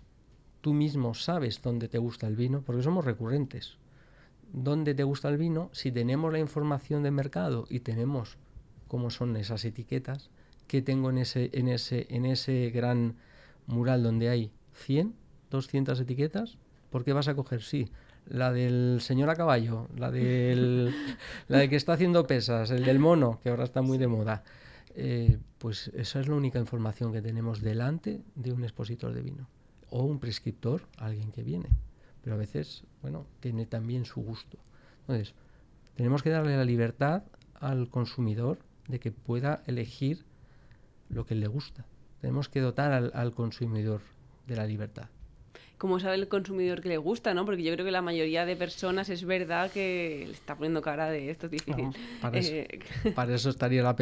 tú 0.61 0.73
mismo 0.73 1.13
sabes 1.13 1.61
dónde 1.61 1.87
te 1.87 1.97
gusta 1.97 2.27
el 2.27 2.35
vino, 2.35 2.61
porque 2.61 2.83
somos 2.83 3.03
recurrentes. 3.03 3.77
¿Dónde 4.53 4.95
te 4.95 5.03
gusta 5.03 5.27
el 5.27 5.37
vino? 5.37 5.69
Si 5.73 5.91
tenemos 5.91 6.31
la 6.31 6.39
información 6.39 7.03
de 7.03 7.11
mercado 7.11 7.65
y 7.69 7.81
tenemos 7.81 8.37
cómo 8.87 9.09
son 9.09 9.35
esas 9.37 9.63
etiquetas, 9.65 10.29
que 10.67 10.81
tengo 10.81 11.09
en 11.09 11.17
ese, 11.17 11.49
en 11.53 11.67
ese, 11.67 12.07
en 12.09 12.25
ese 12.25 12.69
gran 12.71 13.15
mural 13.67 14.03
donde 14.03 14.29
hay 14.29 14.51
100, 14.73 15.13
200 15.49 15.99
etiquetas, 15.99 16.57
¿por 16.89 17.03
qué 17.03 17.13
vas 17.13 17.27
a 17.27 17.35
coger? 17.35 17.61
Sí, 17.61 17.89
la 18.29 18.51
del 18.51 18.99
señor 19.01 19.29
a 19.29 19.35
caballo, 19.35 19.87
la 19.95 20.11
del 20.11 20.93
la 21.47 21.59
de 21.59 21.69
que 21.69 21.75
está 21.75 21.93
haciendo 21.93 22.27
pesas, 22.27 22.71
el 22.71 22.83
del 22.83 22.99
mono, 22.99 23.39
que 23.41 23.49
ahora 23.49 23.63
está 23.63 23.81
muy 23.81 23.97
de 23.97 24.07
moda. 24.07 24.43
Eh, 24.95 25.37
pues 25.59 25.89
esa 25.93 26.19
es 26.19 26.27
la 26.27 26.35
única 26.35 26.59
información 26.59 27.13
que 27.13 27.21
tenemos 27.21 27.61
delante 27.61 28.21
de 28.35 28.51
un 28.51 28.63
expositor 28.63 29.13
de 29.13 29.21
vino. 29.21 29.47
O 29.89 30.03
un 30.03 30.19
prescriptor, 30.19 30.81
alguien 30.97 31.31
que 31.31 31.43
viene. 31.43 31.69
Pero 32.23 32.35
a 32.35 32.39
veces, 32.39 32.83
bueno, 33.01 33.25
tiene 33.39 33.65
también 33.65 34.05
su 34.05 34.21
gusto. 34.21 34.57
Entonces, 35.01 35.33
tenemos 35.95 36.23
que 36.23 36.29
darle 36.29 36.57
la 36.57 36.65
libertad 36.65 37.23
al 37.59 37.89
consumidor 37.89 38.59
de 38.87 38.99
que 38.99 39.11
pueda 39.11 39.63
elegir 39.67 40.25
lo 41.09 41.25
que 41.25 41.35
le 41.35 41.47
gusta. 41.47 41.85
Tenemos 42.21 42.49
que 42.49 42.61
dotar 42.61 43.11
al, 43.13 43.33
consumidor 43.33 44.01
de 44.47 44.55
la 44.55 44.65
libertad. 44.65 45.09
Como 45.77 45.99
sabe 45.99 46.15
el 46.15 46.27
consumidor 46.27 46.81
que 46.81 46.89
le 46.89 46.97
gusta, 46.97 47.33
¿no? 47.33 47.45
Porque 47.45 47.61
yo 47.61 47.71
creo 47.73 47.85
que 47.85 47.91
la 47.91 48.01
mayoría 48.01 48.45
de 48.45 48.55
personas 48.55 49.09
es 49.09 49.23
verdad 49.23 49.71
que 49.71 50.23
le 50.25 50.33
está 50.33 50.55
poniendo 50.55 50.81
cara 50.81 51.09
de 51.09 51.29
esto 51.29 51.45
es 51.45 51.51
difícil. 51.51 51.89
Eh, 52.33 52.79
para, 53.13 53.35
eso, 53.35 53.49
estaría 53.49 53.83
la 53.83 53.89
app, 53.89 54.01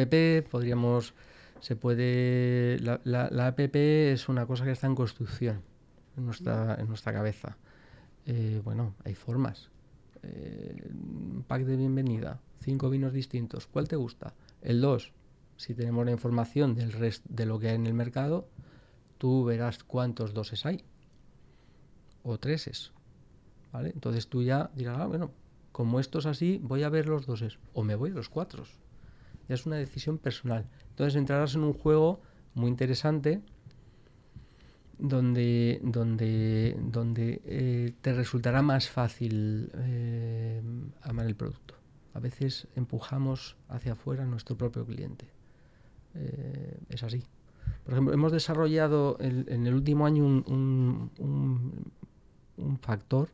podríamos, 0.50 1.12
se 1.60 1.76
puede, 1.76 2.78
la, 2.80 3.00
la, 3.04 3.46
app 3.46 3.76
es 3.76 4.28
una 4.28 4.46
cosa 4.46 4.64
que 4.64 4.70
está 4.70 4.86
en 4.86 4.94
construcción 4.94 5.62
en 6.16 6.24
nuestra, 6.24 6.76
en 6.80 6.88
nuestra 6.88 7.12
cabeza. 7.12 7.58
Eh, 8.26 8.60
bueno, 8.64 8.94
hay 9.04 9.14
formas. 9.14 9.68
Eh, 10.22 10.74
un 10.90 11.44
pack 11.46 11.62
de 11.64 11.76
bienvenida, 11.76 12.40
cinco 12.60 12.90
vinos 12.90 13.12
distintos, 13.12 13.66
¿cuál 13.66 13.86
te 13.86 13.96
gusta? 13.96 14.34
El 14.66 14.80
2, 14.80 15.12
si 15.56 15.74
tenemos 15.76 16.04
la 16.04 16.10
información 16.10 16.74
del 16.74 16.90
resto 16.90 17.24
de 17.32 17.46
lo 17.46 17.60
que 17.60 17.68
hay 17.68 17.76
en 17.76 17.86
el 17.86 17.94
mercado, 17.94 18.48
tú 19.16 19.44
verás 19.44 19.84
cuántos 19.84 20.34
doses 20.34 20.66
hay. 20.66 20.82
O 22.24 22.38
treses. 22.38 22.90
¿Vale? 23.72 23.90
Entonces 23.90 24.26
tú 24.26 24.42
ya 24.42 24.72
dirás, 24.74 24.98
ah, 24.98 25.06
bueno, 25.06 25.30
como 25.70 26.00
esto 26.00 26.18
es 26.18 26.26
así, 26.26 26.58
voy 26.60 26.82
a 26.82 26.88
ver 26.88 27.06
los 27.06 27.26
doses. 27.26 27.60
O 27.74 27.84
me 27.84 27.94
voy 27.94 28.10
a 28.10 28.14
los 28.14 28.28
cuatro. 28.28 28.64
Ya 29.48 29.54
es 29.54 29.66
una 29.66 29.76
decisión 29.76 30.18
personal. 30.18 30.66
Entonces 30.88 31.14
entrarás 31.14 31.54
en 31.54 31.62
un 31.62 31.72
juego 31.72 32.20
muy 32.54 32.68
interesante 32.68 33.42
donde, 34.98 35.78
donde, 35.84 36.76
donde 36.80 37.40
eh, 37.44 37.92
te 38.00 38.14
resultará 38.14 38.62
más 38.62 38.90
fácil 38.90 39.70
eh, 39.76 40.60
amar 41.02 41.26
el 41.26 41.36
producto. 41.36 41.76
A 42.16 42.18
veces 42.18 42.66
empujamos 42.76 43.56
hacia 43.68 43.92
afuera 43.92 44.22
a 44.22 44.26
nuestro 44.26 44.56
propio 44.56 44.86
cliente. 44.86 45.26
Eh, 46.14 46.78
es 46.88 47.02
así. 47.02 47.22
Por 47.84 47.92
ejemplo, 47.92 48.14
hemos 48.14 48.32
desarrollado 48.32 49.18
en 49.20 49.66
el 49.66 49.74
último 49.74 50.06
año 50.06 50.24
un, 50.24 51.10
factor 52.80 53.28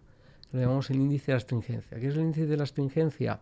que 0.51 0.57
lo 0.57 0.62
llamamos 0.64 0.90
el 0.90 0.97
índice 0.97 1.31
de 1.31 1.37
astringencia. 1.37 2.01
¿Qué 2.01 2.09
es 2.09 2.16
el 2.16 2.23
índice 2.23 2.47
de 2.47 2.57
la 2.57 2.64
astringencia? 2.64 3.38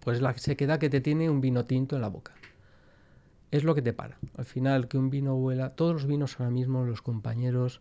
Pues 0.00 0.20
la 0.20 0.36
sequedad 0.36 0.78
que 0.78 0.90
te 0.90 1.00
tiene 1.00 1.30
un 1.30 1.40
vino 1.40 1.64
tinto 1.64 1.96
en 1.96 2.02
la 2.02 2.08
boca 2.08 2.34
es 3.50 3.64
lo 3.64 3.74
que 3.74 3.80
te 3.80 3.94
para. 3.94 4.18
Al 4.36 4.44
final, 4.44 4.86
que 4.86 4.98
un 4.98 5.08
vino 5.08 5.34
huela, 5.34 5.70
todos 5.70 5.94
los 5.94 6.06
vinos 6.06 6.38
ahora 6.38 6.50
mismo, 6.50 6.84
los 6.84 7.00
compañeros 7.00 7.80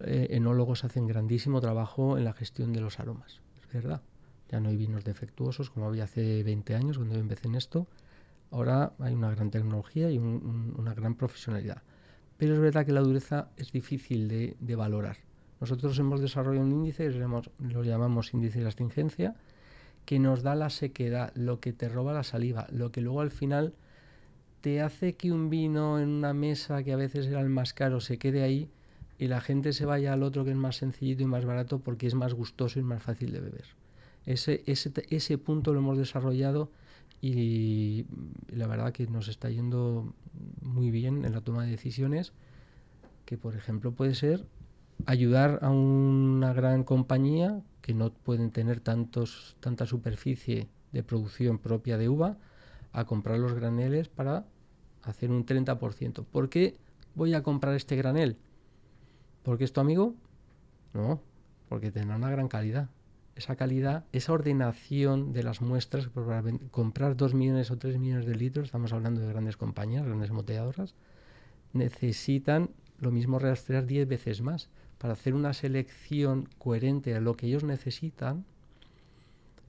eh, 0.00 0.26
enólogos 0.30 0.82
hacen 0.84 1.06
grandísimo 1.06 1.60
trabajo 1.60 2.18
en 2.18 2.24
la 2.24 2.32
gestión 2.32 2.72
de 2.72 2.80
los 2.80 2.98
aromas, 2.98 3.40
es 3.60 3.72
verdad. 3.72 4.02
Ya 4.52 4.60
no 4.60 4.68
hay 4.68 4.76
vinos 4.76 5.02
defectuosos 5.02 5.70
como 5.70 5.86
había 5.86 6.04
hace 6.04 6.42
20 6.44 6.74
años 6.74 6.98
cuando 6.98 7.14
yo 7.14 7.20
empecé 7.20 7.48
en 7.48 7.54
esto. 7.54 7.86
Ahora 8.50 8.92
hay 8.98 9.14
una 9.14 9.30
gran 9.30 9.50
tecnología 9.50 10.10
y 10.10 10.18
una 10.18 10.92
gran 10.94 11.14
profesionalidad. 11.14 11.82
Pero 12.36 12.54
es 12.54 12.60
verdad 12.60 12.84
que 12.84 12.92
la 12.92 13.00
dureza 13.00 13.48
es 13.56 13.72
difícil 13.72 14.28
de, 14.28 14.76
valorar. 14.76 15.16
Nosotros 15.58 15.98
hemos 15.98 16.20
desarrollado 16.20 16.66
un 16.66 16.72
índice, 16.72 17.08
lo 17.10 17.82
llamamos 17.82 18.34
índice 18.34 18.60
de 18.60 18.68
astringencia, 18.68 19.36
que 20.04 20.18
nos 20.18 20.42
da 20.42 20.54
la 20.54 20.68
sequedad, 20.68 21.32
lo 21.34 21.60
que 21.60 21.72
te 21.72 21.88
roba 21.88 22.12
la 22.12 22.24
saliva, 22.24 22.66
lo 22.70 22.92
que 22.92 23.00
luego 23.00 23.22
al 23.22 23.30
final 23.30 23.74
te 24.60 24.82
hace 24.82 25.14
que 25.14 25.32
un 25.32 25.48
vino 25.48 25.98
en 25.98 26.08
una 26.08 26.34
mesa 26.34 26.82
que 26.82 26.92
a 26.92 26.96
veces 26.96 27.26
era 27.26 27.40
el 27.40 27.48
más 27.48 27.72
caro 27.72 28.00
se 28.00 28.18
quede 28.18 28.42
ahí 28.42 28.70
y 29.18 29.28
la 29.28 29.40
gente 29.40 29.72
se 29.72 29.86
vaya 29.86 30.12
al 30.12 30.22
otro 30.22 30.44
que 30.44 30.50
es 30.50 30.56
más 30.56 30.76
sencillito 30.76 31.22
y 31.22 31.26
más 31.26 31.44
barato 31.44 31.78
porque 31.78 32.06
es 32.06 32.14
más 32.14 32.34
gustoso 32.34 32.78
y 32.78 32.82
más 32.82 33.02
fácil 33.02 33.32
de 33.32 33.40
beber. 33.40 33.81
Ese, 34.26 34.62
ese, 34.66 34.92
ese 35.10 35.38
punto 35.38 35.72
lo 35.72 35.80
hemos 35.80 35.98
desarrollado 35.98 36.70
y 37.20 38.06
la 38.48 38.66
verdad 38.66 38.92
que 38.92 39.06
nos 39.06 39.28
está 39.28 39.48
yendo 39.48 40.12
muy 40.60 40.90
bien 40.90 41.24
en 41.24 41.32
la 41.32 41.40
toma 41.40 41.64
de 41.64 41.70
decisiones, 41.70 42.32
que 43.24 43.38
por 43.38 43.54
ejemplo 43.54 43.92
puede 43.92 44.14
ser 44.14 44.44
ayudar 45.06 45.58
a 45.62 45.70
una 45.70 46.52
gran 46.52 46.84
compañía 46.84 47.62
que 47.80 47.94
no 47.94 48.12
pueden 48.12 48.50
tener 48.50 48.80
tantos, 48.80 49.56
tanta 49.60 49.86
superficie 49.86 50.68
de 50.92 51.02
producción 51.02 51.58
propia 51.58 51.98
de 51.98 52.08
uva, 52.08 52.36
a 52.92 53.04
comprar 53.04 53.38
los 53.38 53.54
graneles 53.54 54.08
para 54.08 54.44
hacer 55.02 55.30
un 55.30 55.46
30%. 55.46 56.24
¿Por 56.24 56.48
qué 56.48 56.76
voy 57.14 57.34
a 57.34 57.42
comprar 57.42 57.74
este 57.74 57.96
granel? 57.96 58.36
¿Porque 59.42 59.64
es 59.64 59.72
tu 59.72 59.80
amigo? 59.80 60.14
No, 60.92 61.20
porque 61.68 61.90
tendrá 61.90 62.16
una 62.16 62.30
gran 62.30 62.48
calidad. 62.48 62.90
Esa 63.34 63.56
calidad, 63.56 64.04
esa 64.12 64.32
ordenación 64.32 65.32
de 65.32 65.42
las 65.42 65.60
muestras, 65.60 66.08
para 66.08 66.42
comprar 66.70 67.16
2 67.16 67.34
millones 67.34 67.70
o 67.70 67.78
3 67.78 67.98
millones 67.98 68.26
de 68.26 68.34
litros, 68.34 68.66
estamos 68.66 68.92
hablando 68.92 69.20
de 69.20 69.28
grandes 69.28 69.56
compañías, 69.56 70.04
grandes 70.04 70.30
moteadoras, 70.30 70.94
necesitan 71.72 72.70
lo 72.98 73.10
mismo 73.10 73.38
rastrear 73.38 73.86
10 73.86 74.06
veces 74.06 74.42
más 74.42 74.68
para 74.98 75.14
hacer 75.14 75.34
una 75.34 75.52
selección 75.54 76.48
coherente 76.58 77.14
a 77.14 77.20
lo 77.20 77.34
que 77.34 77.46
ellos 77.46 77.64
necesitan 77.64 78.44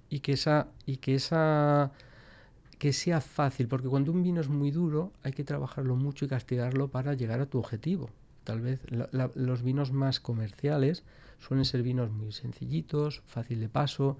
y 0.09 0.19
que 0.19 0.33
esa, 0.33 0.67
y 0.85 0.97
que 0.97 1.15
esa 1.15 1.91
que 2.77 2.91
sea 2.91 3.21
fácil, 3.21 3.69
porque 3.69 3.87
cuando 3.87 4.11
un 4.11 4.23
vino 4.23 4.41
es 4.41 4.49
muy 4.49 4.69
duro 4.69 5.13
hay 5.23 5.31
que 5.31 5.45
trabajarlo 5.45 5.95
mucho 5.95 6.25
y 6.25 6.27
castigarlo 6.27 6.89
para 6.89 7.13
llegar 7.13 7.39
a 7.39 7.45
tu 7.45 7.57
objetivo. 7.57 8.09
Tal 8.43 8.61
vez 8.61 8.81
los 9.35 9.63
vinos 9.63 9.91
más 9.91 10.19
comerciales 10.19 11.03
suelen 11.39 11.65
ser 11.65 11.83
vinos 11.83 12.11
muy 12.11 12.31
sencillitos, 12.31 13.21
fácil 13.25 13.59
de 13.59 13.69
paso, 13.69 14.17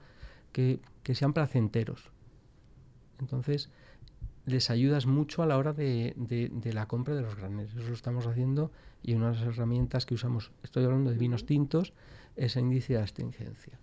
que, 0.52 0.80
sean 1.14 1.34
placenteros. 1.34 2.10
Entonces, 3.20 3.70
les 4.46 4.70
ayudas 4.70 5.06
mucho 5.06 5.44
a 5.44 5.46
la 5.46 5.58
hora 5.58 5.74
de, 5.74 6.14
de, 6.16 6.74
la 6.74 6.88
compra 6.88 7.16
de 7.16 7.22
los 7.22 7.36
graneles. 7.36 7.74
Eso 7.74 7.88
lo 7.88 7.94
estamos 7.94 8.28
haciendo 8.28 8.72
y 9.02 9.14
una 9.16 9.32
de 9.32 9.38
las 9.38 9.46
herramientas 9.46 10.06
que 10.06 10.14
usamos, 10.14 10.52
estoy 10.64 10.86
hablando 10.86 11.12
de 11.12 11.18
vinos 11.18 11.46
tintos, 11.46 11.94
es 12.36 12.56
el 12.56 12.64
índice 12.64 12.94
de 12.94 13.00
astringencia. 13.00 13.80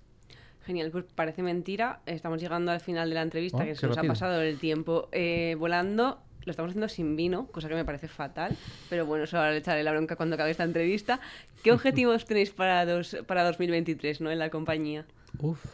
Genial, 0.65 0.91
pues 0.91 1.05
parece 1.15 1.43
mentira. 1.43 2.01
Estamos 2.07 2.41
llegando 2.41 2.71
al 2.71 2.81
final 2.81 3.09
de 3.09 3.15
la 3.15 3.23
entrevista, 3.23 3.59
oh, 3.59 3.65
que 3.65 3.75
se 3.75 3.87
nos 3.87 3.97
ha 3.97 4.03
pasado 4.03 4.43
el 4.43 4.59
tiempo 4.59 5.09
eh, 5.13 5.57
volando. 5.59 6.23
Lo 6.45 6.51
estamos 6.51 6.71
haciendo 6.71 6.89
sin 6.89 7.17
vino, 7.17 7.47
cosa 7.47 7.69
que 7.69 7.75
me 7.75 7.85
parece 7.85 8.09
fatal. 8.09 8.57
Pero 8.89 9.07
bueno, 9.07 9.25
eso 9.25 9.39
ahora 9.39 9.53
le 9.53 9.59
echaré 9.59 9.83
la 9.83 9.93
bronca 9.93 10.17
cuando 10.17 10.35
acabe 10.35 10.51
esta 10.51 10.65
entrevista. 10.65 11.21
¿Qué 11.63 11.73
objetivos 11.73 12.25
tenéis 12.25 12.51
para, 12.51 12.85
dos, 12.87 13.17
para 13.27 13.45
2023 13.45 14.21
¿no? 14.21 14.31
en 14.31 14.39
la 14.39 14.51
compañía? 14.51 15.05
Uf. 15.39 15.65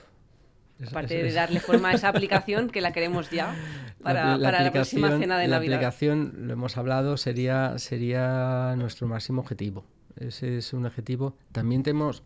Aparte 0.87 1.23
de 1.23 1.33
darle 1.33 1.61
forma 1.61 1.89
a 1.89 1.95
esa 1.95 2.09
aplicación 2.09 2.69
que 2.69 2.83
la 2.83 2.93
queremos 2.93 3.31
ya 3.31 3.57
para 4.03 4.37
la, 4.37 4.71
próxima 4.71 5.09
cena 5.19 5.39
de 5.39 5.49
Navidad. 5.49 5.71
La 5.71 5.77
aplicación, 5.77 6.35
lo 6.47 6.53
hemos 6.53 6.77
hablado, 6.77 7.17
sería, 7.17 7.79
sería 7.79 8.75
nuestro 8.77 9.07
máximo 9.07 9.41
objetivo. 9.41 9.85
Ese 10.19 10.59
es 10.59 10.75
un 10.75 10.85
objetivo. 10.85 11.35
También 11.53 11.83
tenemos 11.83 12.23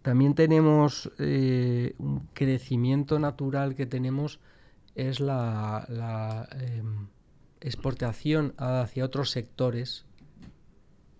también 0.00 0.34
tenemos 0.34 1.10
eh, 1.18 1.94
un 1.98 2.26
crecimiento 2.32 3.18
natural 3.18 3.74
que 3.74 3.84
tenemos 3.84 4.40
es 4.94 5.20
la, 5.20 6.48
em, 6.60 7.08
exportación 7.62 8.54
hacia 8.58 9.04
otros 9.04 9.30
sectores 9.30 10.04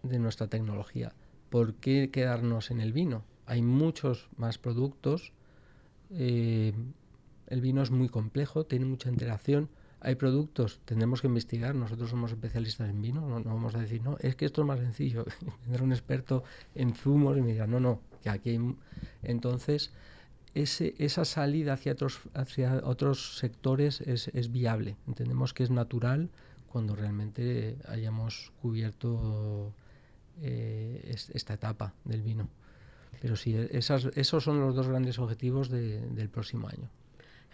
de 0.02 0.18
nuestra 0.18 0.48
tecnología. 0.48 1.12
¿Por 1.50 1.74
qué 1.74 2.11
quedarnos 2.11 2.70
en 2.70 2.81
el 2.81 2.92
vino? 2.92 3.24
Hay 3.46 3.62
muchos 3.62 4.28
más 4.37 4.59
productos. 4.59 5.33
Eh, 6.11 6.72
el 7.46 7.61
vino 7.61 7.83
es 7.83 7.90
muy 7.90 8.09
complejo, 8.09 8.64
tiene 8.64 8.87
mucha 8.87 9.09
interacción. 9.09 9.68
Hay 10.00 10.16
productos, 10.16 10.81
tendremos 10.85 11.20
que 11.20 11.28
investigar. 11.28 11.74
Nosotros 11.74 12.11
somos 12.11 12.33
especialistas 12.33 12.90
en 12.90 13.00
vino, 13.00 13.20
no, 13.28 13.42
vamos 13.44 13.74
a 13.76 13.78
decir, 13.78 14.02
no, 14.02 14.16
es 14.20 14.35
que 14.35 14.46
esto 14.46 14.62
es 14.62 14.66
más 14.66 14.81
sencillo. 14.81 15.24
Tener 15.64 15.83
un 15.83 15.92
experto 15.92 16.42
en 16.74 16.94
zumos 16.94 17.37
y 17.38 17.42
me 17.42 17.52
diga, 17.52 17.66
no, 17.66 17.78
no, 17.78 18.00
que 18.22 18.31
aquí 18.31 18.59
entonces 19.22 19.92
ese, 20.54 20.94
esa 20.98 21.24
salida 21.24 21.74
hacia 21.74 21.92
otros, 21.92 22.20
hacia 22.34 22.80
otros 22.84 23.38
sectores 23.38 24.00
es, 24.02 24.28
es, 24.28 24.52
viable. 24.52 24.96
Entendemos 25.06 25.54
que 25.54 25.62
es 25.62 25.70
natural 25.70 26.28
cuando 26.70 26.94
realmente 26.94 27.76
hayamos 27.88 28.52
cubierto 28.60 29.72
eh, 30.40 31.14
esta 31.32 31.54
etapa 31.54 31.94
del 32.04 32.22
vino. 32.22 32.48
Pero 33.20 33.36
sí, 33.36 33.54
esas, 33.70 34.06
esos 34.14 34.42
son 34.42 34.60
los 34.60 34.74
dos 34.74 34.88
grandes 34.88 35.18
objetivos 35.18 35.70
del 35.70 36.28
próximo 36.28 36.68
año. 36.68 36.88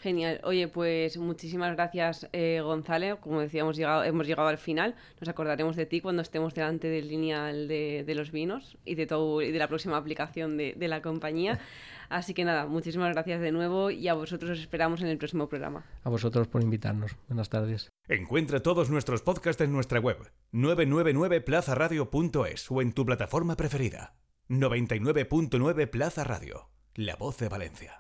Genial. 0.01 0.41
Oye, 0.45 0.69
pues 0.69 1.19
muchísimas 1.19 1.75
gracias, 1.75 2.29
eh, 2.33 2.61
Gonzalo. 2.63 3.21
Como 3.21 3.41
decíamos, 3.41 3.77
llegado, 3.77 4.05
hemos 4.05 4.29
llegado 4.29 4.47
al 4.49 4.59
final. 4.59 4.95
Nos 5.21 5.29
acordaremos 5.29 5.75
de 5.75 5.87
ti 5.87 6.01
cuando 6.01 6.23
estemos 6.23 6.55
delante 6.55 6.87
del 6.89 7.09
lineal 7.09 7.67
de, 7.67 8.05
los 8.15 8.31
vinos 8.31 8.79
y 8.85 8.95
de, 8.95 9.07
todo, 9.07 9.43
y 9.43 9.51
de 9.51 9.59
la 9.59 9.67
próxima 9.67 9.97
aplicación 9.97 10.57
de, 10.57 10.75
de, 10.77 10.87
la 10.89 11.03
compañía. 11.03 11.59
Así 12.09 12.33
que 12.33 12.45
nada, 12.45 12.67
muchísimas 12.67 13.13
gracias 13.13 13.41
de 13.41 13.51
nuevo 13.51 13.91
y 13.91 14.07
a 14.09 14.15
vosotros 14.15 14.53
os 14.53 14.61
esperamos 14.61 15.01
en 15.03 15.09
el 15.09 15.19
próximo 15.19 15.49
programa. 15.49 15.85
A 16.05 16.11
vosotros 16.11 16.47
por 16.47 16.63
invitarnos. 16.63 17.17
Buenas 17.27 17.49
tardes. 17.49 17.91
Encuentra 18.09 18.61
todos 18.61 18.91
nuestros 18.91 19.23
podcasts 19.23 19.63
en 19.63 19.73
nuestra 19.73 19.99
web 19.99 20.19
999plazaradio.es 20.53 22.71
o 22.71 22.81
en 22.81 22.93
tu 22.93 23.05
plataforma 23.05 23.57
preferida. 23.57 24.15
99.9 24.49 25.91
Plaza 25.91 26.23
Radio, 26.25 26.71
la 26.95 27.17
voz 27.17 27.37
de 27.39 27.49
Valencia. 27.51 27.93